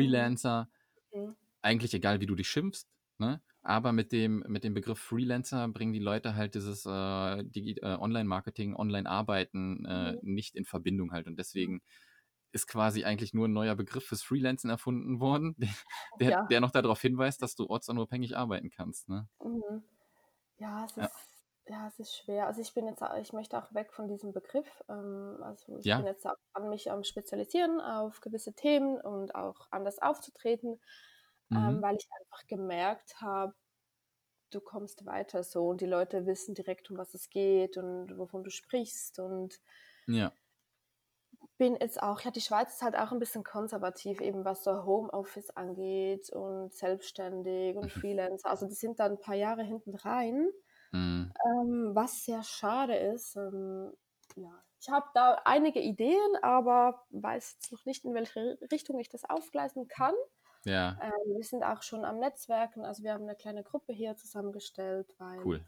[0.00, 0.30] Mhm.
[0.38, 0.70] Freelancer,
[1.14, 1.36] Mhm.
[1.62, 2.86] eigentlich egal, wie du dich schimpfst,
[3.18, 3.42] ne?
[3.62, 6.90] Aber mit dem, mit dem Begriff Freelancer bringen die Leute halt dieses äh,
[7.40, 10.20] äh, Online-Marketing, Online-Arbeiten äh, Mhm.
[10.20, 11.26] nicht in Verbindung halt.
[11.26, 11.82] Und deswegen
[12.56, 15.56] ist quasi eigentlich nur ein neuer Begriff fürs Freelancen erfunden worden,
[16.20, 16.50] der, Ja.
[16.50, 19.08] der noch darauf hinweist, dass du ortsunabhängig arbeiten kannst.
[19.08, 19.28] Ne?
[19.40, 19.84] Mhm.
[20.58, 21.08] Ja, es Ja.
[21.08, 22.46] ist, ja, es ist schwer.
[22.46, 24.84] Also ich bin jetzt, ich möchte auch weg von diesem Begriff.
[24.88, 25.96] Ähm, also ich Ja.
[25.96, 30.80] bin jetzt an mich am Spezialisieren auf gewisse Themen und auch anders aufzutreten,
[31.56, 31.82] ähm, Mhm.
[31.82, 33.54] weil ich einfach gemerkt habe,
[34.50, 38.44] du kommst weiter so und die Leute wissen direkt, um was es geht und wovon
[38.44, 39.60] du sprichst und
[40.06, 40.32] Ja.
[41.58, 44.84] Bin jetzt auch, ja, die Schweiz ist halt auch ein bisschen konservativ, eben was so
[44.84, 48.50] Homeoffice angeht und selbstständig und Freelancer.
[48.50, 50.48] Also die sind da ein paar Jahre hinten rein,
[50.92, 51.36] Mhm.
[51.44, 53.36] ähm, was sehr schade ist.
[53.36, 53.92] Ähm,
[54.36, 59.08] ja, ich habe da einige Ideen, aber weiß jetzt noch nicht, in welche Richtung ich
[59.08, 60.14] das aufgleisen kann.
[60.64, 64.16] Ja, Ähm, wir sind auch schon am Netzwerken, also wir haben eine kleine Gruppe hier
[64.16, 65.64] zusammengestellt, weil cool.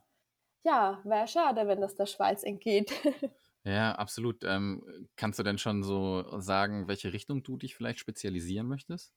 [0.64, 2.92] ja, wäre schade, wenn das der Schweiz entgeht.
[3.68, 4.44] Ja, absolut.
[4.44, 9.12] Ähm, kannst du denn schon so sagen, welche Richtung du dich vielleicht spezialisieren möchtest?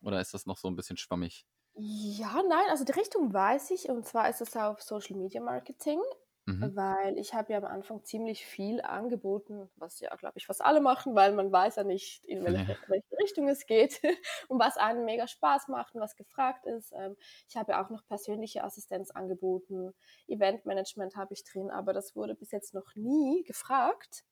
[0.00, 1.46] Oder ist das noch so ein bisschen schwammig?
[1.74, 6.00] Ja, nein, also die Richtung weiß ich und zwar ist es auf Social Media Marketing,
[6.46, 6.76] Mhm.
[6.76, 10.80] weil ich habe ja am Anfang ziemlich viel angeboten, was ja, glaube ich, fast alle
[10.80, 12.76] machen, weil man weiß ja nicht, in welche, Ja.
[12.88, 14.00] welche Richtung es geht
[14.48, 16.92] und was einem mega Spaß macht und was gefragt ist.
[16.96, 17.16] Ähm,
[17.48, 19.94] ich habe ja auch noch persönliche Assistenz angeboten,
[20.26, 24.24] Eventmanagement habe ich drin, aber das wurde bis jetzt noch nie gefragt.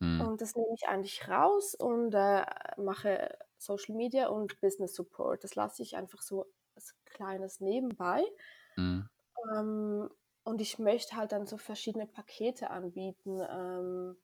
[0.00, 0.20] Mhm.
[0.20, 2.44] Und das nehme ich eigentlich raus und äh,
[2.76, 5.44] mache Social Media und Business Support.
[5.44, 8.24] Das lasse ich einfach so als kleines nebenbei.
[8.76, 9.08] Mhm.
[9.52, 10.10] Ähm,
[10.44, 13.40] und ich möchte halt dann so verschiedene Pakete anbieten.
[13.50, 14.16] Ähm,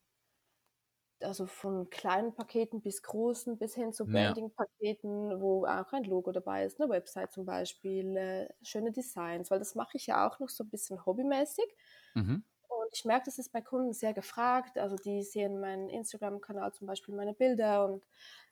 [1.23, 4.09] also von kleinen Paketen bis großen, bis hin zu.
[4.09, 9.59] Branding-Paketen, wo auch ein Logo dabei ist, eine Website zum Beispiel, äh, schöne Designs, weil
[9.59, 11.67] das mache ich ja auch noch so ein bisschen hobbymäßig.
[12.15, 12.43] Mhm.
[12.69, 14.79] Und ich merke, das ist bei Kunden sehr gefragt.
[14.79, 18.05] Also die sehen meinen Instagram-Kanal zum Beispiel meine Bilder und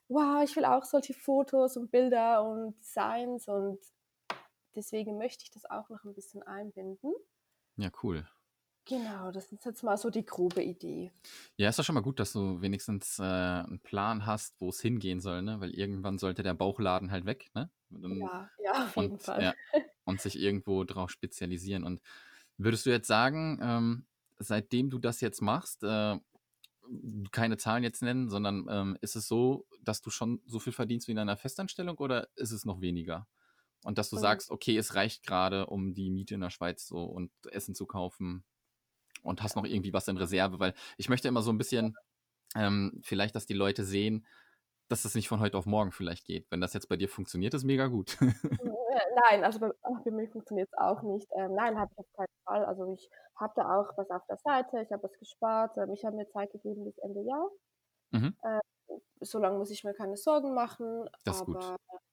[0.09, 3.79] wow, ich will auch solche Fotos und Bilder und Designs und
[4.75, 7.13] deswegen möchte ich das auch noch ein bisschen einbinden.
[7.79, 8.27] Ja, cool.
[8.87, 11.13] Genau, das ist jetzt mal so die grobe Idee.
[11.57, 14.81] Ja, ist doch schon mal gut, dass du wenigstens äh, einen Plan hast, wo es
[14.81, 15.61] hingehen soll, ne?
[15.61, 17.71] Weil irgendwann sollte der Bauchladen halt weg, ne?
[17.91, 19.43] Dann, Ja, ja, auf jeden und, Fall.
[19.43, 19.55] ja,
[20.05, 21.85] und sich irgendwo drauf spezialisieren.
[21.85, 22.01] Und
[22.59, 24.07] würdest du jetzt sagen, ähm,
[24.39, 26.19] seitdem du das jetzt machst, äh,
[27.33, 31.09] keine Zahlen jetzt nennen, sondern ähm, ist es so, dass du schon so viel verdienst
[31.09, 33.27] wie in einer Festanstellung oder ist es noch weniger?
[33.85, 34.21] Und dass du Mhm.
[34.21, 37.87] sagst, okay, es reicht gerade, um die Miete in der Schweiz so und Essen zu
[37.87, 38.45] kaufen
[39.23, 41.97] und hast noch irgendwie was in Reserve, weil ich möchte immer so ein bisschen,
[42.57, 44.27] ähm, vielleicht, dass die Leute sehen,
[44.89, 46.51] dass das nicht von heute auf morgen vielleicht geht.
[46.51, 48.17] Wenn das jetzt bei dir funktioniert, ist mega gut.
[48.21, 48.21] Äh,
[49.31, 49.71] Nein, also bei,
[50.05, 51.29] bei mir funktioniert es auch nicht.
[51.37, 52.65] Ähm, nein, habe ich auf keinen Fall.
[52.65, 56.05] Also ich habe da auch was auf der Seite, ich habe was gespart, ähm, ich
[56.05, 57.49] habe mir Zeit gegeben bis Ende Jahr.
[58.11, 58.37] Mhm.
[58.43, 58.61] Äh,
[59.21, 61.09] so lange muss ich mir keine Sorgen machen.
[61.25, 61.63] Das ist gut.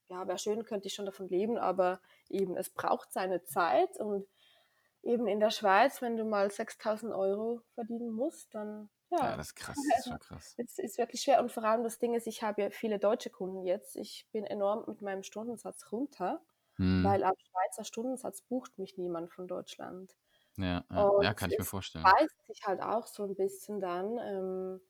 [0.10, 4.28] Ja, wäre schön, könnte ich schon davon leben, aber eben, es braucht seine Zeit und
[5.04, 9.48] eben in der Schweiz, wenn du mal 6000 Euro verdienen musst, dann ja, Ja, das
[9.48, 10.58] ist krass, das ist schon krass.
[10.58, 13.30] es ist wirklich schwer und vor allem das Ding ist, ich habe ja viele deutsche
[13.30, 13.96] Kunden jetzt.
[13.96, 16.44] Ich bin enorm mit meinem Stundensatz runter,
[16.78, 20.16] Hm, weil ab Schweizer Stundensatz bucht mich niemand von Deutschland.
[20.58, 22.04] ja, ja, ja, kann ich mir vorstellen.
[22.04, 24.18] beißt sich halt auch so ein bisschen dann.
[24.20, 24.82] Ähm,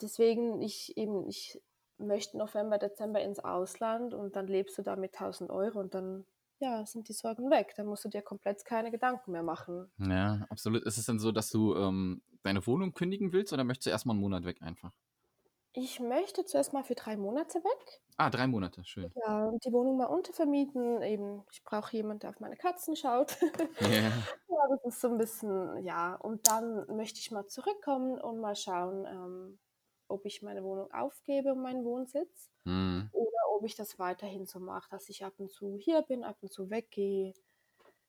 [0.00, 1.60] deswegen, ich eben, ich
[1.98, 6.26] möchte November, Dezember ins Ausland und dann lebst du da mit 1000 Euro und dann,
[6.60, 7.74] ja, sind die Sorgen weg.
[7.76, 9.90] Dann musst du dir komplett keine Gedanken mehr machen.
[9.98, 10.82] Ja, absolut.
[10.84, 14.14] Ist es denn so, dass du ähm, deine Wohnung kündigen willst oder möchtest du erstmal
[14.14, 14.92] einen Monat weg einfach?
[15.74, 18.02] Ich möchte zuerst mal für drei Monate weg.
[18.18, 19.14] Ah, drei Monate, schön.
[19.14, 21.02] Ja, und die Wohnung mal untervermieten.
[21.02, 23.36] Eben, ich brauche jemanden, der auf meine Katzen schaut.
[23.80, 24.12] Ja,
[24.48, 26.14] Ja, das ist so ein bisschen, ja.
[26.16, 29.58] Und dann möchte ich mal zurückkommen und mal schauen, ähm,
[30.08, 34.90] ob ich meine Wohnung aufgebe meinen Wohnsitz hm, oder ob ich das weiterhin so mache,
[34.90, 37.34] dass ich ab und zu hier bin, ab und zu weggehe.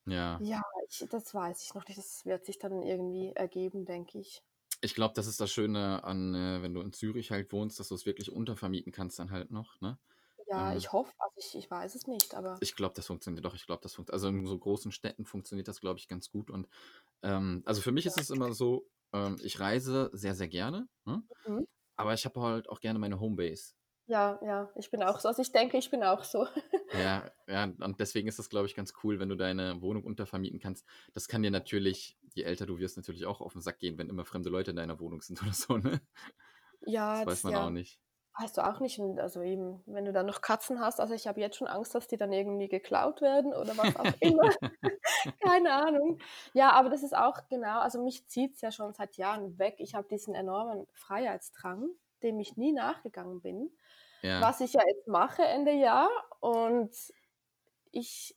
[0.05, 0.41] ja.
[0.41, 1.97] Ja, ich, das weiß ich noch nicht.
[1.99, 4.43] Das wird sich dann irgendwie ergeben, denke ich.
[4.81, 7.87] Ich glaube, das ist das Schöne an, äh, wenn du in Zürich halt wohnst, dass
[7.89, 9.99] du es wirklich untervermieten kannst dann halt noch, ne?
[10.47, 10.73] Ja, Ähm.
[10.73, 13.53] ich hoffe, also ich, ich weiß es nicht, aber Ich glaube, das funktioniert doch.
[13.55, 14.13] Ich glaube, das funktioniert.
[14.13, 16.49] Also in so großen Städten funktioniert das, glaube ich, ganz gut.
[16.49, 16.67] Und
[17.23, 21.23] ähm, also für mich ist es immer so, ähm, ich reise sehr, sehr gerne, ne?
[21.47, 21.65] Mhm.
[21.97, 23.73] Aber ich habe halt auch gerne meine Homebase.
[24.07, 25.27] ja, ja, ich bin auch so.
[25.27, 26.47] Also ich denke, ich bin auch so.
[26.93, 30.59] Ja, ja, und deswegen ist das, glaube ich, ganz cool, wenn du deine Wohnung untervermieten
[30.59, 30.85] kannst.
[31.13, 34.09] Das kann dir natürlich, je älter du wirst, natürlich auch auf den Sack gehen, wenn
[34.09, 35.99] immer fremde Leute in deiner Wohnung sind oder so, ne?
[36.85, 37.65] Ja, Das weiß man ja.
[37.67, 37.99] auch nicht.
[38.39, 41.39] Weißt du auch nicht, also eben, wenn du dann noch Katzen hast, also ich habe
[41.41, 44.51] jetzt schon Angst, dass die dann irgendwie geklaut werden oder was auch immer.
[45.41, 46.19] Keine Ahnung.
[46.53, 49.75] Ja, aber das ist auch genau, also mich zieht es ja schon seit Jahren weg.
[49.79, 51.89] Ich habe diesen enormen Freiheitsdrang,
[52.21, 53.71] dem ich nie nachgegangen bin,
[54.21, 56.09] Ja, was ich ja jetzt mache Ende Jahr.
[56.39, 56.95] Und
[57.91, 58.35] ich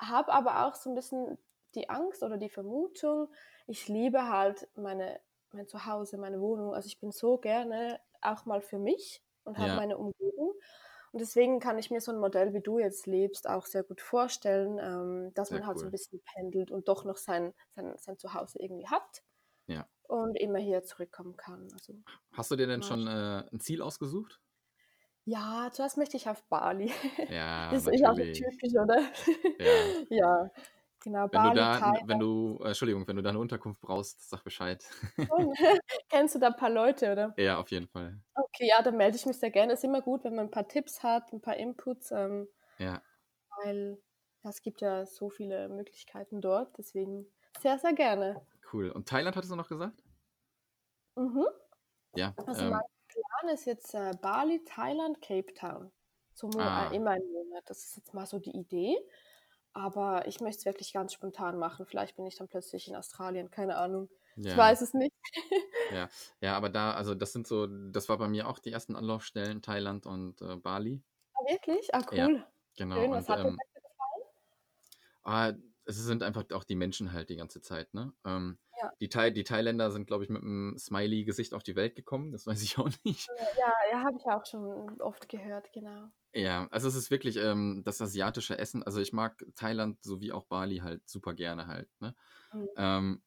[0.00, 1.36] habe aber auch so ein bisschen
[1.74, 3.28] die Angst oder die Vermutung,
[3.66, 5.20] ich liebe halt meine,
[5.52, 6.74] mein Zuhause, meine Wohnung.
[6.74, 9.76] Also ich bin so gerne auch mal für mich und habe Ja.
[9.76, 10.54] meine Umgebung.
[11.12, 14.00] Und deswegen kann ich mir so ein Modell, wie du jetzt lebst, auch sehr gut
[14.00, 15.88] vorstellen, ähm, dass Sehr man halt so cool.
[15.88, 19.22] ein bisschen pendelt und doch noch sein, sein, sein Zuhause irgendwie hat
[19.68, 19.88] Ja.
[20.04, 21.70] und immer hier zurückkommen kann.
[21.72, 21.94] Also
[22.32, 24.40] Hast du dir denn schon äh, ein Ziel ausgesucht?
[25.24, 26.90] ja, zuerst möchte ich auf Bali.
[27.28, 28.32] Ja, Das ist auch so natürlich.
[28.32, 29.00] typisch, oder?
[29.58, 29.94] Ja.
[30.10, 30.50] Ja,
[31.02, 32.08] genau, Wenn du Bali, da, Thailand.
[32.08, 34.84] wenn du, äh, Entschuldigung, wenn du da eine Unterkunft brauchst, sag Bescheid.
[35.16, 35.18] schon.
[36.08, 37.34] Kennst du da ein paar Leute, oder?
[37.36, 38.20] Ja, auf jeden Fall.
[38.34, 39.72] Okay, ja, dann melde ich mich sehr gerne.
[39.74, 43.02] Ist immer gut, wenn man ein paar Tipps hat, ein paar Inputs, ähm, Ja,
[43.56, 43.98] weil
[44.42, 46.76] ja, es gibt ja so viele Möglichkeiten dort.
[46.78, 47.26] Deswegen
[47.60, 48.46] sehr, sehr gerne.
[48.72, 48.90] cool.
[48.90, 50.02] Und Thailand hattest du noch gesagt?
[51.16, 51.46] Mhm.
[52.16, 52.34] Ja.
[52.46, 55.92] Also ähm, mein Plan ist jetzt äh, Bali, Thailand, Cape Town.
[56.34, 56.90] So mo Ah.
[56.90, 57.64] äh, immer ein Monat.
[57.66, 58.96] Das ist jetzt mal so die Idee.
[59.74, 61.86] Aber ich möchte es wirklich ganz spontan machen.
[61.86, 64.08] Vielleicht bin ich dann plötzlich in Australien, keine Ahnung.
[64.36, 64.56] Ich ja.
[64.56, 65.14] weiß es nicht.
[65.92, 66.08] Ja,
[66.40, 69.62] ja, aber da, also das sind so, das war bei mir auch die ersten Anlaufstellen,
[69.62, 71.02] Thailand und äh, Bali.
[71.34, 71.94] Ah, wirklich?
[71.94, 72.26] Ah, Ja.
[72.26, 72.46] cool.
[72.76, 72.96] Genau.
[72.96, 73.58] Schön, was und hat dir ähm,
[75.24, 75.52] ah,
[75.84, 78.12] es sind einfach auch die Menschen halt die ganze Zeit, ne?
[78.24, 78.92] Ähm, Ja.
[79.00, 82.46] die, Thai, die Thailänder sind, glaube ich, mit einem Smiley-Gesicht auf die Welt gekommen, das
[82.46, 83.28] weiß ich auch nicht.
[83.58, 86.08] Ja, ja, habe ich auch schon oft gehört, genau.
[86.34, 88.82] Ja, also es ist wirklich ähm, das asiatische Essen.
[88.82, 91.90] Also ich mag Thailand sowie auch Bali halt super gerne halt.
[92.00, 92.14] Ne?
[92.52, 92.68] Mhm.
[92.76, 93.22] Ähm,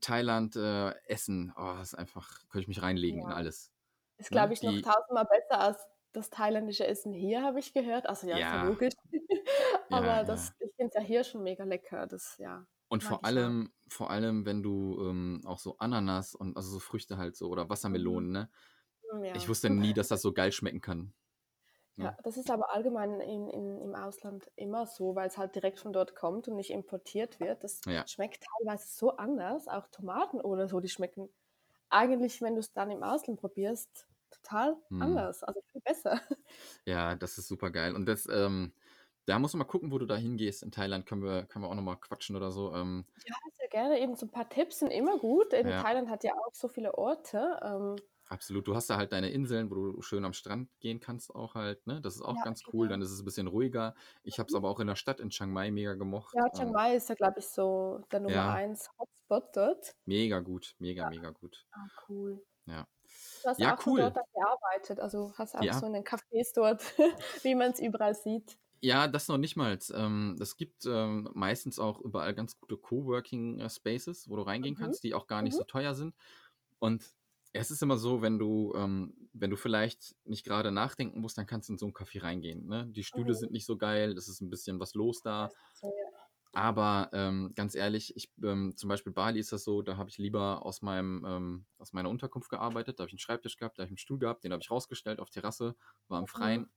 [0.00, 3.34] Thailand äh, Essen, oh, das ist einfach, könnte ich mich reinlegen in Ja.
[3.34, 3.72] alles.
[4.18, 4.32] Ist, Ne?
[4.32, 8.06] glaube ich, noch Die, tausendmal besser als das thailändische Essen hier, habe ich gehört.
[8.08, 8.94] Also ja, ist ja ja, logisch.
[9.90, 10.54] Aber ja, das, ja.
[10.60, 12.06] ich finde es ja hier schon mega lecker.
[12.06, 13.54] Das, ja, Und vor ich auch.
[13.54, 17.48] allem, vor allem, wenn du ähm, auch so Ananas und also so Früchte halt so
[17.48, 18.22] oder Mhm.
[18.22, 18.50] Wassermelonen, ne?
[19.12, 19.48] Mm, Ich Ja.
[19.48, 21.14] wusste nie, dass das so geil schmecken kann.
[22.00, 25.80] Ja, das ist aber allgemein in, in, im Ausland immer so, weil es halt direkt
[25.80, 27.64] von dort kommt und nicht importiert wird.
[27.64, 31.28] Das Ja, schmeckt teilweise so anders, auch Tomaten oder so, die schmecken
[31.90, 34.98] eigentlich, wenn du es dann im Ausland probierst, total hm.
[34.98, 36.20] anders, also viel besser.
[36.86, 37.94] Ja, das ist super geil.
[37.94, 38.72] Und das, ähm,
[39.26, 40.62] da musst du mal gucken, wo du da hingehst.
[40.62, 42.74] In Thailand können wir, können wir auch nochmal quatschen oder so.
[42.74, 44.00] Ähm, Ja, sehr gerne.
[44.00, 45.52] Eben so ein paar Tipps sind immer gut.
[45.52, 47.58] Eben ja, Thailand hat ja auch so viele Orte.
[47.62, 47.96] Ähm,
[48.30, 48.66] Absolut.
[48.68, 51.86] Du hast da halt deine Inseln, wo du schön am Strand gehen kannst auch halt,
[51.86, 52.00] ne?
[52.02, 52.86] Das ist auch Ja, ganz cool.
[52.86, 52.88] genau.
[52.88, 53.94] Dann ist es ein bisschen ruhiger.
[54.22, 54.54] Ich habe es Mhm.
[54.54, 56.36] aber auch in der Stadt in Chiang Mai mega gemocht.
[56.36, 59.92] Ja, Chiang Ähm, Mai ist ja, glaube ich, so der Nummer ja, 1 Hotspot dort.
[60.06, 61.10] mega gut, mega, Ja.
[61.12, 61.68] mega gut.
[61.72, 62.44] Ah, cool.
[62.66, 62.86] Ja.
[63.42, 64.14] Du hast Ja, auch cool.
[64.14, 66.82] dort gearbeitet, also hast auch so in den Cafés dort,
[67.44, 68.58] wie man es überall sieht.
[68.82, 69.76] Ja, das noch nicht mal.
[69.92, 74.76] Ähm, es gibt ähm, meistens auch überall ganz gute Coworking äh, Spaces, wo du reingehen
[74.76, 74.76] Mhm.
[74.76, 75.56] kannst, die auch gar nicht Mhm.
[75.56, 76.14] so teuer sind.
[76.78, 77.16] Und
[77.52, 81.46] es ist immer so, wenn du, ähm, wenn du vielleicht nicht gerade nachdenken musst, dann
[81.46, 82.66] kannst du in so ein Café reingehen.
[82.66, 82.86] Ne?
[82.88, 83.34] Die Stühle Mhm.
[83.34, 85.52] sind nicht so geil, es ist ein bisschen was los da.
[85.74, 86.28] So, ja.
[86.52, 90.18] Aber ähm, ganz ehrlich, ich, ähm, zum Beispiel Bali ist das so, da habe ich
[90.18, 93.82] lieber aus, meinem, ähm, aus meiner Unterkunft gearbeitet, da habe ich einen Schreibtisch gehabt, da
[93.82, 95.76] habe ich einen Stuhl gehabt, den habe ich rausgestellt auf Terrasse,
[96.08, 96.68] war im Mhm.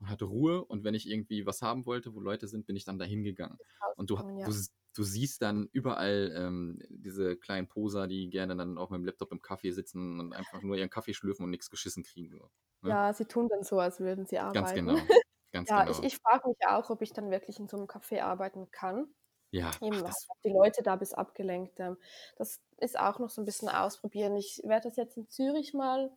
[0.00, 0.64] Und hatte Ruhe.
[0.64, 3.58] Und wenn ich irgendwie was haben wollte, wo Leute sind, bin ich dann da hingegangen.
[3.96, 4.46] Und du, ja.
[4.46, 4.52] du,
[4.94, 9.32] du siehst dann überall ähm, diese kleinen Poser, die gerne dann auch mit dem Laptop
[9.32, 12.30] im Kaffee sitzen und einfach nur ihren Kaffee schlürfen und nichts geschissen kriegen.
[12.30, 12.50] So.
[12.82, 12.90] Ne?
[12.90, 14.86] Ja, sie tun dann so, als würden sie Ganz arbeiten.
[14.86, 14.98] genau.
[15.52, 15.98] Ganz Ja, genau.
[15.98, 19.08] ich, ich frage mich auch, ob ich dann wirklich in so einem Café arbeiten kann.
[19.50, 20.12] ja, Eben, ach,
[20.44, 21.80] die Leute da bis abgelenkt.
[21.80, 21.96] Ähm,
[22.36, 24.36] das ist auch noch so ein bisschen ausprobieren.
[24.36, 26.10] Ich werde das jetzt in Zürich mal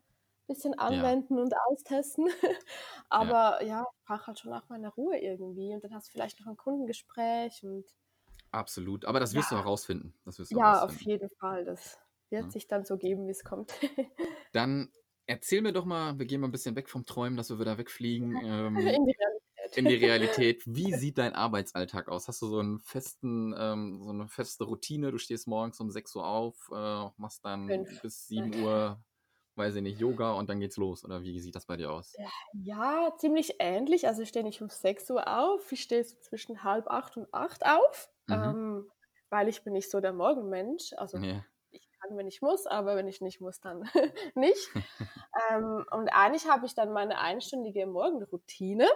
[0.48, 2.28] bisschen ja, anwenden und austesten.
[2.42, 2.50] ja.
[3.10, 5.74] Aber ja, ich brauche halt schon auch meine Ruhe irgendwie.
[5.74, 7.86] Und dann hast du vielleicht noch ein Kundengespräch und
[8.52, 9.06] Absolut.
[9.06, 10.14] Aber das ja, wirst du herausfinden.
[10.26, 11.64] Das wirst du ja, auf jeden Fall.
[11.66, 11.98] Das
[12.30, 12.52] wird Ne?
[12.52, 13.74] sich dann so geben, wie es kommt.
[14.52, 14.92] Dann
[15.26, 17.78] erzähl mir doch mal, wir gehen mal ein bisschen weg vom Träumen, dass wir wieder
[17.78, 19.16] wegfliegen ähm, In die
[19.76, 20.38] in die Realität.
[20.38, 20.64] Realität.
[20.66, 22.28] Wie sieht dein Arbeitsalltag aus?
[22.28, 25.12] Hast du so einen festen, ähm, so eine feste Routine?
[25.12, 28.02] Du stehst morgens um 6 Uhr auf, äh, machst dann Fünf.
[28.02, 29.02] bis 7 Uhr,
[29.56, 31.04] weiß ich nicht, Yoga und dann geht's los.
[31.06, 32.22] Oder wie sieht das bei dir aus?
[32.54, 34.08] Ja, ziemlich ähnlich.
[34.08, 37.34] Also ich stehe nicht um 6 Uhr auf, ich stehe so zwischen halb acht und
[37.34, 38.36] acht auf, Mhm.
[38.36, 38.92] ähm,
[39.30, 40.94] weil ich bin nicht so der Morgenmensch.
[40.98, 41.46] Also Ja.
[41.72, 43.84] ich kann, wenn ich muss, aber wenn ich nicht muss, dann
[44.36, 44.70] nicht.
[45.52, 48.88] Ähm, und eigentlich habe ich dann meine einstündige Morgenroutine.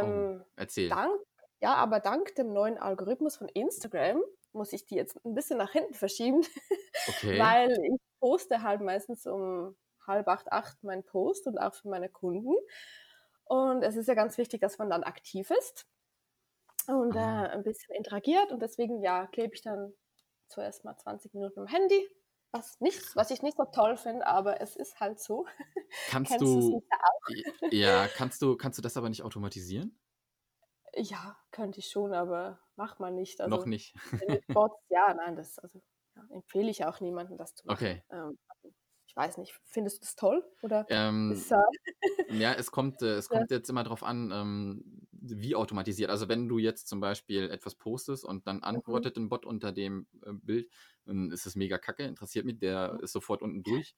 [0.00, 0.88] Oh, Ähm, erzähl.
[0.90, 1.12] dank,
[1.60, 5.72] ja, aber dank dem neuen Algorithmus von Instagram muss ich die jetzt ein bisschen nach
[5.72, 6.42] hinten verschieben,
[7.06, 7.38] Okay.
[7.38, 12.08] weil ich poste halt meistens um halb acht, acht meinen Post und auch für meine
[12.08, 12.54] Kunden.
[13.44, 15.86] Und es ist ja ganz wichtig, dass man dann aktiv ist
[16.86, 17.42] und äh, Ah.
[17.46, 18.52] ein bisschen interagiert.
[18.52, 19.92] Und deswegen, ja, klebe ich dann
[20.48, 22.08] zuerst mal 20 Minuten im Handy.
[22.52, 25.46] Was, nicht, was ich nicht so toll finde, aber es ist halt so.
[26.08, 26.82] Kannst du
[27.70, 30.00] ja, kannst du, kannst du das aber nicht automatisieren?
[30.96, 33.38] Ja, könnte ich schon, aber mach mal nicht.
[33.46, 33.94] Noch Also nicht.
[34.26, 35.80] mit Bots, ja, nein, das also,
[36.30, 37.88] empfehle ich auch niemandem, das zu machen.
[37.88, 38.02] Okay.
[38.10, 38.38] Ähm,
[39.06, 40.44] ich weiß nicht, findest du das toll?
[40.62, 41.56] Oder Ähm, ist, äh,
[42.28, 43.40] ja, es kommt, äh, es Ja.
[43.40, 46.10] kommt jetzt immer darauf an, ähm, wie automatisiert.
[46.10, 48.80] Also wenn du jetzt zum Beispiel etwas postest und dann Mhm.
[48.80, 50.70] antwortet ein Bot unter dem äh, Bild,
[51.06, 53.02] dann ist es mega kacke, interessiert mich, der Mhm.
[53.02, 53.94] ist sofort unten durch.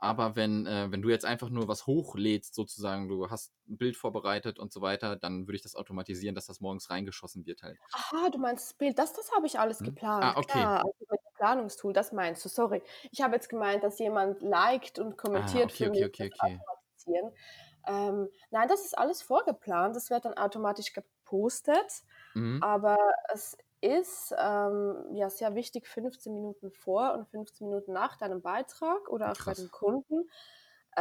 [0.00, 3.96] Aber wenn, äh, wenn du jetzt einfach nur was hochlädst, sozusagen, du hast ein Bild
[3.96, 7.78] vorbereitet und so weiter, dann würde ich das automatisieren, dass das morgens reingeschossen wird halt.
[7.92, 9.82] Aha, du meinst das Bild, das, das habe ich alles Hm?
[9.82, 10.20] geplant.
[10.20, 10.70] Ah, okay.
[10.70, 12.82] Klar, also mit dem Planungstool, das meinst du, sorry.
[13.10, 16.26] Ich habe jetzt gemeint, dass jemand liked und Ah, kommentiert okay, für okay, mich, okay,
[16.26, 16.60] okay.
[16.60, 17.32] automatisieren.
[17.86, 22.60] Ähm, nein, das ist alles vorgeplant, das wird dann automatisch gepostet, Mhm.
[22.60, 22.96] aber
[23.32, 29.08] es ist ähm, ja sehr wichtig, 15 Minuten vor und 15 Minuten nach deinem Beitrag
[29.08, 29.56] oder auch bei Krass.
[29.56, 30.28] den Kunden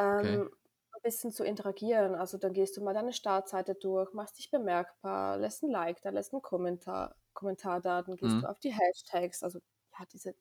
[0.07, 0.39] Okay.
[0.41, 0.49] ähm,
[0.93, 2.15] ein bisschen zu interagieren.
[2.15, 6.09] Also dann gehst du mal deine Startseite durch, machst dich bemerkbar, lässt ein Like da,
[6.11, 8.43] lässt einen Kommentar, Kommentar da, dann gehst Mhm.
[8.43, 9.43] du auf die Hashtags.
[9.43, 9.59] Also
[9.99, 10.35] ja, diese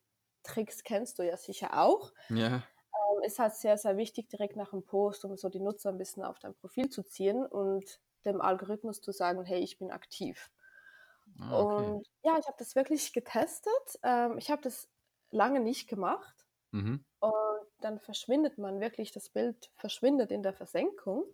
[0.44, 2.12] Tricks kennst du ja sicher auch.
[2.29, 5.90] Ja, Ähm, ist halt sehr, sehr wichtig direkt nach dem Post, um so die Nutzer
[5.90, 9.90] ein bisschen auf dein Profil zu ziehen und dem Algorithmus zu sagen, hey, ich bin
[9.90, 10.51] aktiv.
[11.40, 11.98] Ah, okay.
[11.98, 13.72] Und ja, ich habe das wirklich getestet.
[14.03, 14.88] Ähm, ich habe das
[15.31, 16.46] lange nicht gemacht.
[16.72, 16.98] Mhm.
[17.20, 17.33] Und
[17.81, 21.24] dann verschwindet man wirklich, das Bild verschwindet in der Versenkung.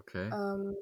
[0.00, 0.34] Okay.
[0.34, 0.76] Ähm,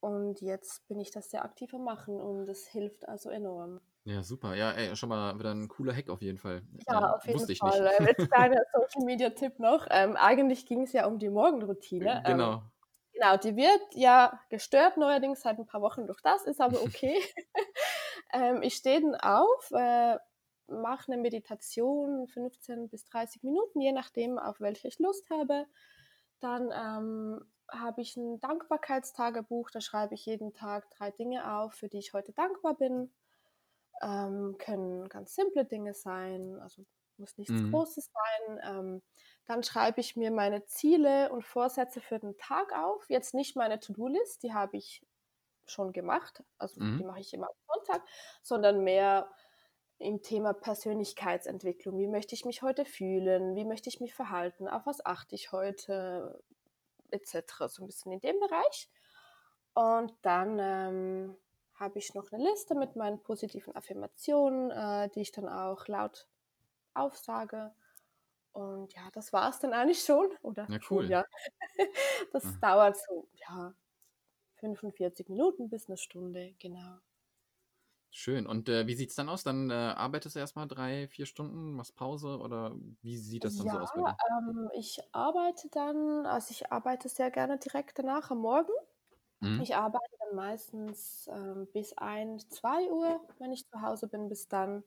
[0.00, 3.80] und jetzt bin ich das sehr aktiv am Machen und es hilft also enorm.
[4.04, 4.54] Ja, super.
[4.54, 6.62] Ja, ey, schon mal wieder ein cooler Hack auf jeden Fall.
[6.88, 7.80] Ja, Ähm, auf jeden wusste ich Fall.
[7.80, 7.86] nicht.
[7.98, 9.86] Ähm, jetzt kleiner Social Media Tipp noch.
[9.90, 12.22] Ähm, eigentlich ging es ja um die Morgenroutine.
[12.24, 12.70] Ähm, Genau.
[13.16, 17.20] Genau, die wird ja gestört neuerdings seit ein paar Wochen durch das, ist aber okay.
[18.32, 20.18] ähm, ich stehe dann auf, äh,
[20.68, 25.66] mache eine Meditation, 15 bis 30 Minuten, je nachdem, auf welche ich Lust habe.
[26.40, 31.88] Dann ähm, habe ich ein Dankbarkeitstagebuch, da schreibe ich jeden Tag drei Dinge auf, für
[31.88, 33.12] die ich heute dankbar bin.
[34.02, 36.84] Ähm, können ganz simple Dinge sein, also
[37.16, 37.62] muss nichts Mhm.
[37.62, 38.60] Großes sein.
[38.62, 39.02] Ähm,
[39.46, 43.08] dann schreibe ich mir meine Ziele und Vorsätze für den Tag auf.
[43.08, 45.04] Jetzt nicht meine To-Do-List, die habe ich
[45.66, 47.04] schon gemacht, also die Mhm.
[47.04, 48.02] mache ich immer am Sonntag,
[48.42, 49.30] sondern mehr
[49.98, 51.98] im Thema Persönlichkeitsentwicklung.
[51.98, 53.54] Wie möchte ich mich heute fühlen?
[53.56, 54.68] Wie möchte ich mich verhalten?
[54.68, 56.42] Auf was achte ich heute?
[57.10, 57.68] Etc.
[57.68, 58.90] So ein bisschen in dem Bereich.
[59.74, 61.36] Und dann ähm,
[61.74, 66.26] habe ich noch eine Liste mit meinen positiven Affirmationen, äh, die ich dann auch laut
[66.94, 67.74] aufsage.
[68.56, 70.30] Und ja, das war es dann eigentlich schon.
[70.42, 71.10] Oder Ja, cool.
[71.10, 71.24] ja.
[72.32, 72.60] Das Mhm.
[72.60, 73.74] dauert so, ja,
[74.56, 76.98] 45 Minuten bis eine Stunde, genau.
[78.10, 78.46] Schön.
[78.46, 79.42] Und äh, wie sieht es dann aus?
[79.44, 83.68] Dann äh, arbeitest du erstmal drei, vier Stunden, machst Pause oder wie sieht das dann
[83.68, 84.18] so Ja, aus bei dir?
[84.30, 88.72] ähm, ich arbeite dann, also ich arbeite sehr gerne direkt danach am Morgen.
[89.40, 89.62] Mhm.
[89.62, 94.48] Ich arbeite dann meistens ähm, bis 1, 2 Uhr, wenn ich zu Hause bin, bis
[94.48, 94.84] dann.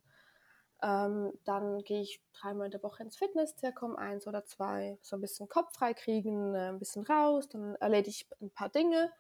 [0.82, 4.98] Ähm, dann gehe ich dreimal in der Woche ins Fitness, circa um eins oder zwei,
[5.02, 8.70] so ein bisschen Kopf frei kriegen, äh, ein bisschen raus, dann erledige ich ein paar
[8.70, 9.12] Dinge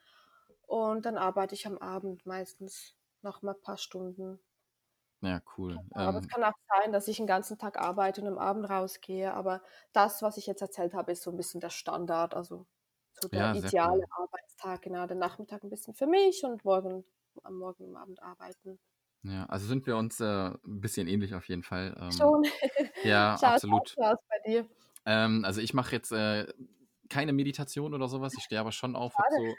[0.67, 4.39] und dann arbeite ich am Abend meistens noch mal ein paar Stunden.
[5.21, 5.81] Ja, cool.
[6.03, 8.69] Aber es Ähm, kann auch sein, dass ich den ganzen Tag arbeite und am Abend
[8.69, 9.61] rausgehe, aber
[9.93, 12.65] das, was ich jetzt erzählt habe, ist so ein bisschen der Standard, also
[13.13, 14.05] so der ja, ideale cool.
[14.11, 17.05] Arbeitstag, genau, der Nachmittag ein bisschen für mich und morgen,
[17.43, 18.79] am Morgen und am Abend arbeiten.
[19.23, 21.95] Ja, also sind wir uns äh, ein bisschen ähnlich auf jeden Fall.
[21.99, 22.43] Ähm, Schon.
[23.03, 23.95] ja, Schaut auch absolut.
[23.95, 24.69] so aus bei dir.
[25.05, 26.47] Ähm, also ich mache jetzt äh,
[27.09, 28.37] keine Meditation oder sowas.
[28.37, 29.55] Ich stehe aber schon auf, so,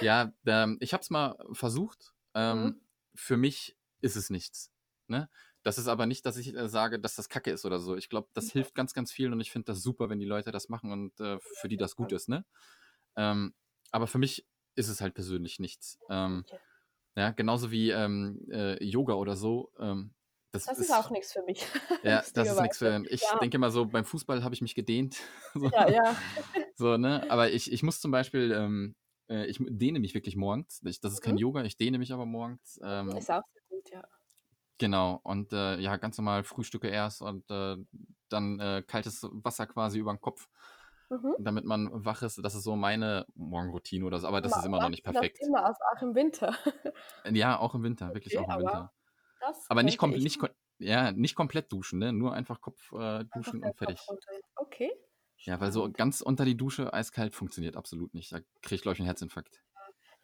[0.00, 2.14] ja, ähm, ich habe es mal versucht.
[2.34, 2.80] Ähm, Mhm.
[3.14, 4.72] für mich ist es nichts.
[5.08, 5.28] Ne?
[5.62, 7.96] Das ist aber nicht, dass ich äh, sage, dass das Kacke ist oder so.
[7.96, 8.52] Ich glaube, das Ja.
[8.52, 11.20] hilft ganz, ganz vielen und ich finde das super, wenn die Leute das machen und
[11.20, 12.28] äh, für die das gut ist.
[12.28, 12.44] Ne?
[13.16, 13.54] Ähm,
[13.90, 15.98] aber für mich ist es halt persönlich nichts.
[16.08, 16.58] Ähm, Okay.
[17.18, 19.72] Ja, genauso wie ähm, äh, Yoga oder so.
[19.78, 20.14] Ähm,
[20.52, 21.64] das, Das ist auch nichts für mich,
[22.02, 23.04] ja, das ist nichts für.
[23.10, 25.18] Ich Ja, denke mal so, beim Fußball habe ich mich gedehnt.
[25.54, 26.16] So, ja, ja.
[26.76, 27.24] so, ne?
[27.28, 28.96] Aber ich, ich muss zum Beispiel, ähm,
[29.28, 30.82] äh, ich dehne mich wirklich morgens.
[30.84, 31.38] Ich, das ist kein Mhm.
[31.38, 32.78] Yoga, ich dehne mich aber morgens.
[32.82, 34.02] Ähm, Ist auch sehr gut, ja.
[34.78, 35.20] genau.
[35.22, 37.76] Und äh, ja, ganz normal Frühstücke erst und äh,
[38.28, 40.48] dann äh, kaltes Wasser quasi über den Kopf,
[41.10, 41.36] Mhm.
[41.36, 42.38] damit man wach ist.
[42.44, 44.26] Das ist so meine Morgenroutine oder so.
[44.28, 45.40] Aber das Ma ist immer noch nicht du das perfekt.
[45.40, 46.56] immer, also auch im Winter?
[47.30, 48.92] Ja, auch im Winter, wirklich Okay, auch im aber Winter.
[49.40, 50.40] das Aber nicht, könnte kompl ich nicht,
[50.78, 52.12] ja, nicht komplett duschen, ne?
[52.14, 54.14] Nur einfach Kopf äh, einfach duschen der und fertig.
[54.56, 54.90] Okay,
[55.40, 58.32] Ja, weil so ganz unter die Dusche eiskalt funktioniert absolut nicht.
[58.32, 59.62] Da kriege ich, glaube ich, einen Herzinfarkt.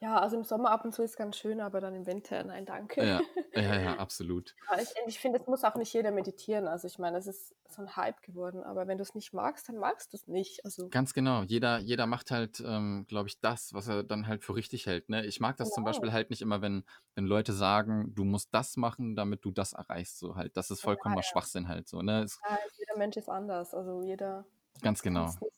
[0.04, 2.66] Ja, also im Sommer ab und zu ist ganz schön, aber dann im Winter, nein,
[2.66, 3.02] danke.
[3.02, 3.22] Ja,
[3.54, 4.54] ja, ja, absolut.
[4.70, 6.68] Ja, ich, ich finde, es muss auch nicht jeder meditieren.
[6.68, 9.66] Also ich meine, es ist so ein Hype geworden, aber wenn du es nicht magst,
[9.66, 10.62] dann magst du es nicht.
[10.62, 11.42] Also Ganz genau.
[11.44, 15.08] Jeder, jeder macht halt, ähm, glaube ich, das, was er dann halt für richtig hält.
[15.08, 15.24] Ne?
[15.24, 16.84] Ich mag das zum genau, Beispiel halt nicht immer, wenn,
[17.14, 20.18] wenn Leute sagen, du musst das machen, damit du das erreichst.
[20.18, 20.54] So halt.
[20.58, 21.26] Das ist vollkommener ja.
[21.26, 22.02] Schwachsinn halt so.
[22.02, 22.24] Ne?
[22.24, 23.72] Ist, Ja, jeder Mensch ist anders.
[23.72, 24.44] Also jeder
[24.82, 25.28] ganz genau.
[25.28, 25.48] es so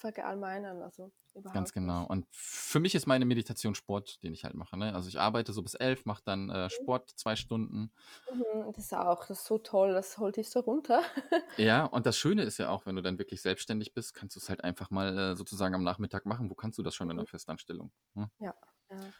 [0.00, 0.82] verallgemeinern.
[0.82, 1.12] Also
[1.52, 2.06] Ganz überhaupt genau.
[2.06, 2.06] nicht.
[2.06, 4.76] Und für mich ist meine Meditation Sport, den ich halt mache.
[4.78, 4.94] Ne?
[4.94, 6.70] Also ich arbeite so bis elf, mache dann äh, Mhm.
[6.70, 7.92] Sport zwei Stunden.
[8.30, 11.02] Mhm, Das ist auch, das ist so toll, das holt dich so runter.
[11.58, 14.40] Ja, und das Schöne ist ja auch, wenn du dann wirklich selbstständig bist, kannst du
[14.40, 16.48] es halt einfach mal äh, sozusagen am Nachmittag machen.
[16.50, 17.18] Wo kannst du das schon in Mhm.
[17.18, 17.92] einer Festanstellung?
[18.14, 18.30] Hm?
[18.38, 18.54] Ja,
[18.90, 19.14] ja.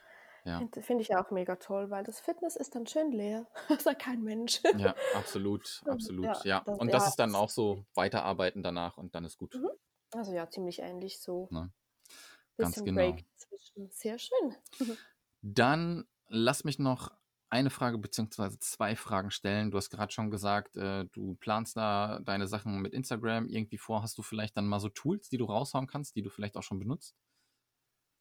[0.45, 3.49] Ja, Finde find ich auch mega toll, weil das Fitness ist dann schön leer.
[3.68, 4.62] Das sagt kein Mensch.
[4.72, 6.45] ja, absolut, Ja, absolut.
[6.45, 9.55] Ja, das, und das ja, ist dann auch so weiterarbeiten danach und dann ist gut.
[9.55, 9.70] mhm.
[10.12, 11.48] Also ja, ziemlich ähnlich so.
[11.50, 11.72] Ne?
[12.56, 13.12] Ganz Bisschen genau.
[13.12, 13.90] Break zwischen.
[13.90, 14.56] Sehr schön.
[15.42, 17.12] Dann lass mich noch
[17.50, 19.70] eine Frage beziehungsweise zwei Fragen stellen.
[19.70, 24.02] Du hast gerade schon gesagt, äh, du planst da deine Sachen mit Instagram irgendwie vor.
[24.02, 26.62] Hast du vielleicht dann mal so Tools, die du raushauen kannst, die du vielleicht auch
[26.62, 27.16] schon benutzt?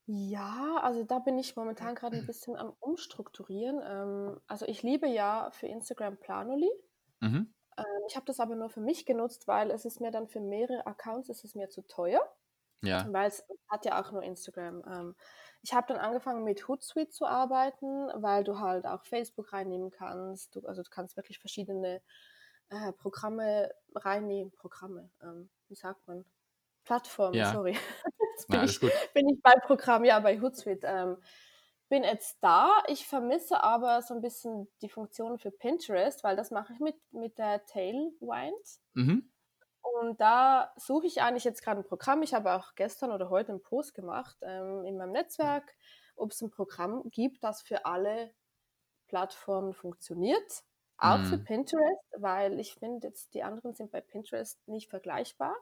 [0.07, 3.79] Ja, also da bin ich momentan gerade ein bisschen am Umstrukturieren.
[3.85, 6.71] Ähm, also ich liebe ja für Instagram Planoly.
[7.19, 7.53] Mhm.
[7.80, 10.39] Ähm, ich habe das aber nur für mich genutzt, weil es ist mir dann für
[10.41, 12.21] mehrere Accounts ist es mir zu teuer,
[12.82, 14.84] Ja, weil es hat ja auch nur Instagram.
[14.88, 15.15] Ähm,
[15.61, 20.55] ich habe dann angefangen mit Hootsuite zu arbeiten, weil du halt auch Facebook reinnehmen kannst.
[20.55, 22.01] Du, also du kannst wirklich verschiedene
[22.69, 24.51] äh, Programme reinnehmen.
[24.53, 26.25] Programme, ähm, wie sagt man?
[26.86, 27.73] Plattformen, ja, sorry.
[28.36, 30.88] Jetzt na, bin alles ich, bin ich bei Programm, ja, bei Hootsuite.
[30.88, 31.17] Ähm,
[31.89, 32.83] bin jetzt da.
[32.87, 36.95] Ich vermisse aber so ein bisschen die Funktion für Pinterest, weil das mache ich mit,
[37.11, 38.79] mit der Tailwind.
[38.95, 39.31] Mhm.
[39.81, 42.21] Und da suche ich eigentlich jetzt gerade ein Programm.
[42.21, 45.75] Ich habe auch gestern oder heute einen Post gemacht ähm, in meinem Netzwerk,
[46.15, 48.33] ob es ein Programm gibt, das für alle
[49.07, 50.63] Plattformen funktioniert.
[50.97, 51.43] Auch für Mhm.
[51.45, 55.55] Pinterest, weil ich finde, jetzt die anderen sind bei Pinterest nicht vergleichbar.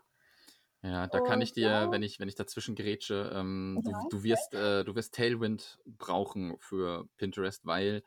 [0.88, 3.94] Ja, da kann ich Und dir, ja, wenn ich, wenn ich dazwischen grätsche, ähm, du,
[3.94, 8.04] ja, du wirst, äh, du wirst Tailwind brauchen für Pinterest, weil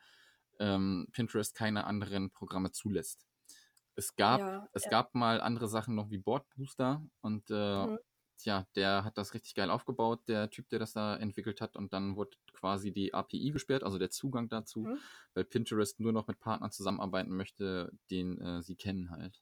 [0.59, 3.27] ähm, Pinterest keine anderen Programme zulässt.
[3.95, 4.89] Es gab, ja, es ja.
[4.89, 7.97] gab mal andere Sachen noch wie Board Booster und äh, Mhm.
[8.43, 11.75] ja, der hat das richtig geil aufgebaut, der Typ, der das da entwickelt hat.
[11.77, 15.01] Und dann wurde quasi die API gesperrt, also der Zugang dazu, Mhm.
[15.35, 19.41] weil Pinterest nur noch mit Partnern zusammenarbeiten möchte, den äh, sie kennen halt.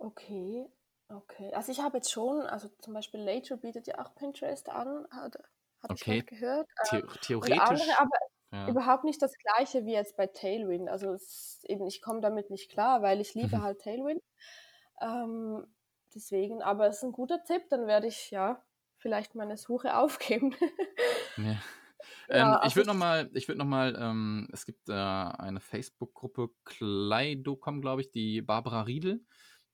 [0.00, 0.68] Okay,
[1.08, 1.52] okay.
[1.54, 5.36] Also ich habe jetzt schon, also zum Beispiel Later bietet ja auch Pinterest an, hat,
[5.36, 6.20] ich Okay.
[6.22, 6.68] gerade gehört.
[6.90, 7.58] The Äh, und theoretisch.
[7.58, 8.18] andere, aber
[8.52, 8.68] ja.
[8.68, 10.88] überhaupt nicht das gleiche wie jetzt bei Tailwind.
[10.88, 13.62] Also es eben, ich komme damit nicht klar, weil ich liebe Mhm.
[13.62, 14.22] halt Tailwind.
[15.00, 15.66] Ähm,
[16.14, 18.62] deswegen, aber es ist ein guter Tipp, dann werde ich ja
[18.96, 20.54] vielleicht meine Suche aufgeben.
[21.36, 21.56] Ja.
[22.28, 24.92] Ja, Ähm, ich also würde ich- nochmal, ich würde noch mal, ähm, es gibt äh,
[24.92, 29.24] eine Facebook-Gruppe Kleido.com, glaube ich, die Barbara Riedel,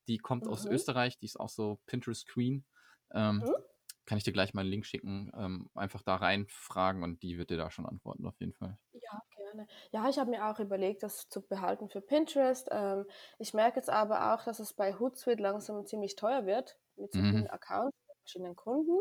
[0.08, 0.70] die kommt aus Mhm.
[0.70, 2.64] Österreich, die ist auch so Pinterest Queen.
[3.12, 3.70] Ähm, Mhm.
[4.06, 7.50] Kann ich dir gleich mal einen Link schicken, ähm, einfach da reinfragen und die wird
[7.50, 8.78] dir da schon antworten auf jeden Fall.
[8.92, 9.66] Ja, gerne.
[9.92, 12.68] Ja, ich habe mir auch überlegt, das zu behalten für Pinterest.
[12.72, 13.06] Ähm,
[13.38, 17.22] ich merke jetzt aber auch, dass es bei Hootsuite langsam ziemlich teuer wird mit so
[17.22, 17.22] Mhm.
[17.22, 18.98] vielen Accounts, mit verschiedenen Kunden.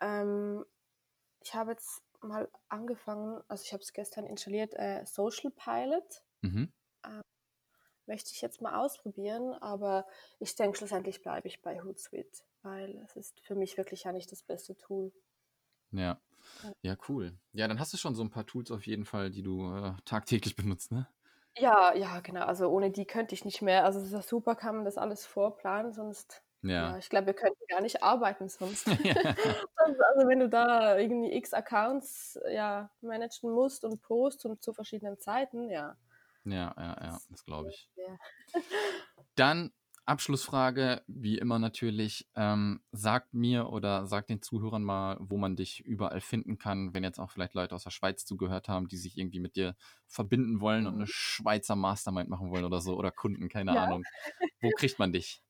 [0.00, 0.64] Ähm,
[1.42, 6.22] ich habe jetzt mal angefangen, also ich habe es gestern installiert, äh, Social Pilot.
[6.42, 6.72] Mhm.
[8.06, 10.06] Möchte ich jetzt mal ausprobieren, aber
[10.40, 14.30] ich denke, schlussendlich bleibe ich bei Hootsuite, weil es ist für mich wirklich ja nicht
[14.32, 15.12] das beste Tool.
[15.92, 16.20] Ja.
[16.82, 17.38] Ja, cool.
[17.52, 19.94] Ja, dann hast du schon so ein paar Tools auf jeden Fall, die du äh,
[20.04, 21.08] tagtäglich benutzt, ne?
[21.56, 22.46] Ja, ja, genau.
[22.46, 23.84] Also ohne die könnte ich nicht mehr.
[23.84, 26.42] Also es ist ja super, kann man das alles vorplanen, sonst,
[26.78, 26.96] ja, Ja.
[26.96, 28.86] ich glaube, wir könnten gar nicht arbeiten sonst.
[29.04, 29.14] ja.
[29.76, 34.72] Also, also wenn du da irgendwie x Accounts ja, managen musst und post und zu
[34.72, 35.96] verschiedenen Zeiten, ja.
[36.44, 37.88] Ja, ja, ja, das glaube ich.
[39.36, 39.72] Dann
[40.04, 42.28] Abschlussfrage, wie immer natürlich.
[42.34, 47.04] Ähm, sag mir oder sag den Zuhörern mal, wo man dich überall finden kann, wenn
[47.04, 49.76] jetzt auch vielleicht Leute aus der Schweiz zugehört haben, die sich irgendwie mit dir
[50.08, 53.84] verbinden wollen und eine Schweizer Mastermind machen wollen oder so oder Kunden, keine Ja.
[53.84, 54.02] Ahnung.
[54.60, 55.42] Wo kriegt man dich?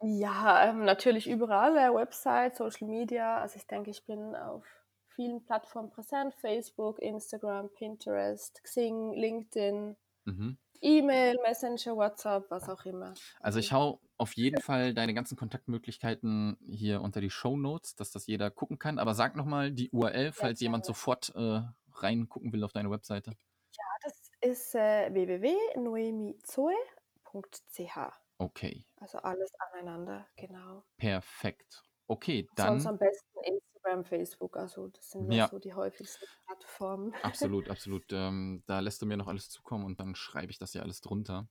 [0.00, 3.38] Ja, ähm, natürlich überall, äh, Website, Social Media.
[3.40, 4.64] Also ich denke, ich bin auf
[5.08, 6.34] vielen Plattformen präsent.
[6.34, 9.96] Facebook, Instagram, Pinterest, Xing, LinkedIn,
[10.28, 10.58] Mhm.
[10.80, 13.14] E-Mail, Messenger, WhatsApp, was auch immer.
[13.40, 18.12] Also ich hau auf jeden Fall deine ganzen Kontaktmöglichkeiten hier unter die Show Notes, dass
[18.12, 18.98] das jeder gucken kann.
[18.98, 20.96] Aber sag nochmal die URL, falls jemand gerne.
[20.96, 21.62] sofort äh,
[21.94, 23.32] reingucken will auf deine Webseite.
[24.02, 27.98] Das ist äh, www.noemizoe.ch.
[28.40, 30.84] Okay, Also alles aneinander, genau.
[30.96, 31.82] perfekt.
[32.06, 33.38] Okay, Sonst dann am besten
[33.88, 34.56] Instagram, Facebook.
[34.56, 37.12] Also das sind ja so die häufigsten Plattformen.
[37.22, 38.04] absolut, absolut.
[38.12, 41.00] Ähm, da lässt du mir noch alles zukommen und dann schreibe ich das ja alles
[41.00, 41.48] drunter.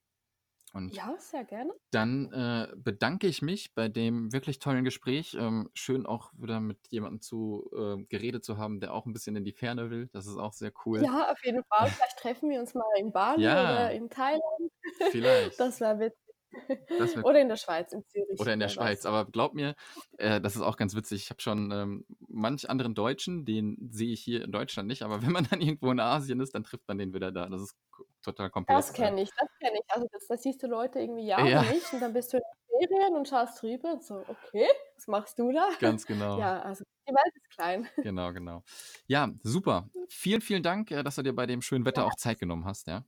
[0.74, 1.72] Und Ja, sehr gerne.
[1.92, 5.34] dann äh, bedanke ich mich bei dem wirklich tollen Gespräch.
[5.40, 9.38] Ähm, schön auch wieder mit jemandem zu äh, geredet zu haben, der auch ein bisschen
[9.38, 10.10] in die Ferne will.
[10.12, 11.02] Das ist auch sehr cool.
[11.04, 11.90] Ja, auf jeden Fall.
[11.90, 13.64] Vielleicht treffen wir uns mal in Bali Ja.
[13.64, 14.42] oder in Thailand.
[15.12, 15.58] Vielleicht.
[15.60, 16.27] Das wäre witzig.
[16.98, 18.40] Das Oder in der Schweiz, in Zürich.
[18.40, 19.06] Oder in der Schweiz.
[19.06, 19.76] Aber glaub mir,
[20.18, 21.24] äh, das ist auch ganz witzig.
[21.24, 25.22] Ich habe schon ähm, manch anderen Deutschen, den sehe ich hier in Deutschland nicht, aber
[25.24, 27.48] wenn man dann irgendwo in Asien ist, dann trifft man den wieder da.
[27.48, 27.76] Das ist
[28.22, 28.78] total komplett.
[28.78, 29.86] Das kenne ich, das kenne ich.
[29.90, 31.62] Also das, da siehst du Leute irgendwie ja, Ja.
[31.64, 32.44] nicht und dann bist du in
[32.80, 35.70] den Ferien und schaust drüber und so, okay, was machst du da?
[35.80, 36.40] Ganz genau.
[36.40, 37.88] Ja, also die Welt ist klein.
[37.98, 38.64] Genau, genau.
[39.08, 39.90] Ja, super.
[40.10, 42.88] Vielen, vielen Dank, äh, dass du dir bei dem schönen Wetter auch Zeit genommen hast.
[42.88, 43.04] Ja,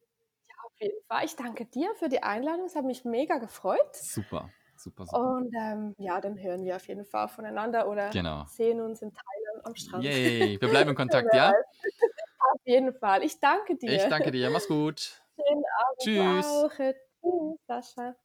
[0.82, 1.26] jeden Fall.
[1.26, 2.66] Ich danke dir für die Einladung.
[2.66, 3.96] Es hat mich mega gefreut.
[3.96, 5.20] super, super, super.
[5.36, 8.46] Und ähm, ja, dann hören wir auf jeden Fall voneinander oder Genau.
[8.46, 10.04] sehen uns in Thailand am Strand.
[10.04, 11.50] Yay, wir bleiben in Kontakt, ja?
[11.52, 13.24] Auf jeden Fall.
[13.24, 13.92] Ich danke dir.
[13.92, 14.50] Ich danke dir.
[14.50, 15.22] Mach's gut.
[15.36, 16.00] Schönen Abend.
[16.02, 16.46] Tschüss.
[16.46, 16.72] Auch.
[16.76, 18.16] Tschüss, Sascha.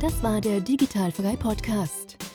[0.00, 2.16] Das war der Digitalfrei Podcast.